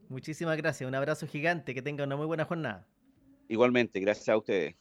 Muchísimas 0.10 0.58
gracias, 0.58 0.88
un 0.88 0.96
abrazo 0.96 1.28
gigante, 1.28 1.76
que 1.76 1.84
tenga 1.84 2.04
una 2.04 2.16
muy 2.16 2.26
buena 2.26 2.46
jornada. 2.46 2.88
Igualmente, 3.48 4.00
gracias 4.00 4.30
a 4.30 4.38
ustedes. 4.38 4.76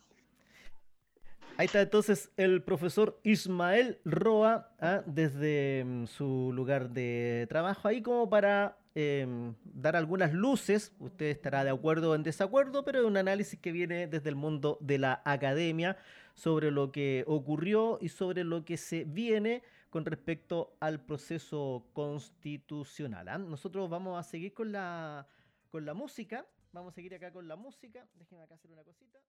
Ahí 1.57 1.67
está 1.67 1.81
entonces 1.81 2.33
el 2.37 2.63
profesor 2.65 3.21
Ismael 3.23 4.01
Roa 4.05 4.75
¿ah? 4.81 5.03
desde 5.07 5.85
mm, 5.85 6.07
su 6.07 6.51
lugar 6.53 6.91
de 6.91 7.47
trabajo, 7.49 7.87
ahí 7.87 8.03
como 8.03 8.29
para 8.29 8.77
em, 8.97 9.55
dar 9.63 9.95
algunas 9.95 10.33
luces, 10.33 10.93
usted 10.99 11.27
estará 11.27 11.63
de 11.63 11.71
acuerdo 11.71 12.11
o 12.11 12.15
en 12.17 12.25
desacuerdo, 12.25 12.85
pero 12.85 13.01
es 13.01 13.05
un 13.05 13.17
análisis 13.17 13.61
que 13.61 13.71
viene 13.71 14.09
desde 14.09 14.31
el 14.31 14.35
mundo 14.35 14.79
de 14.81 14.99
la 14.99 15.23
academia 15.25 15.97
sobre 16.35 16.73
lo 16.73 16.91
que 16.91 17.23
ocurrió 17.29 17.99
y 18.01 18.09
sobre 18.09 18.43
lo 18.43 18.65
que 18.65 18.77
se 18.77 19.05
viene 19.05 19.63
con 19.91 20.05
respecto 20.05 20.77
al 20.81 21.05
proceso 21.05 21.87
constitucional. 21.93 23.29
¿ah? 23.29 23.39
Nosotros 23.39 23.89
vamos 23.89 24.19
a 24.19 24.29
seguir 24.29 24.53
con 24.53 24.73
la, 24.73 25.29
con 25.71 25.85
la 25.87 25.95
música. 25.95 26.45
Vamos 26.75 26.93
a 26.93 26.95
seguir 26.97 27.15
acá 27.15 27.31
con 27.31 27.47
la 27.47 27.55
música. 27.55 28.05
Déjenme 28.15 28.43
acá 28.43 28.57
hacer 28.57 28.73
una 28.73 28.83
cosita. 28.83 29.21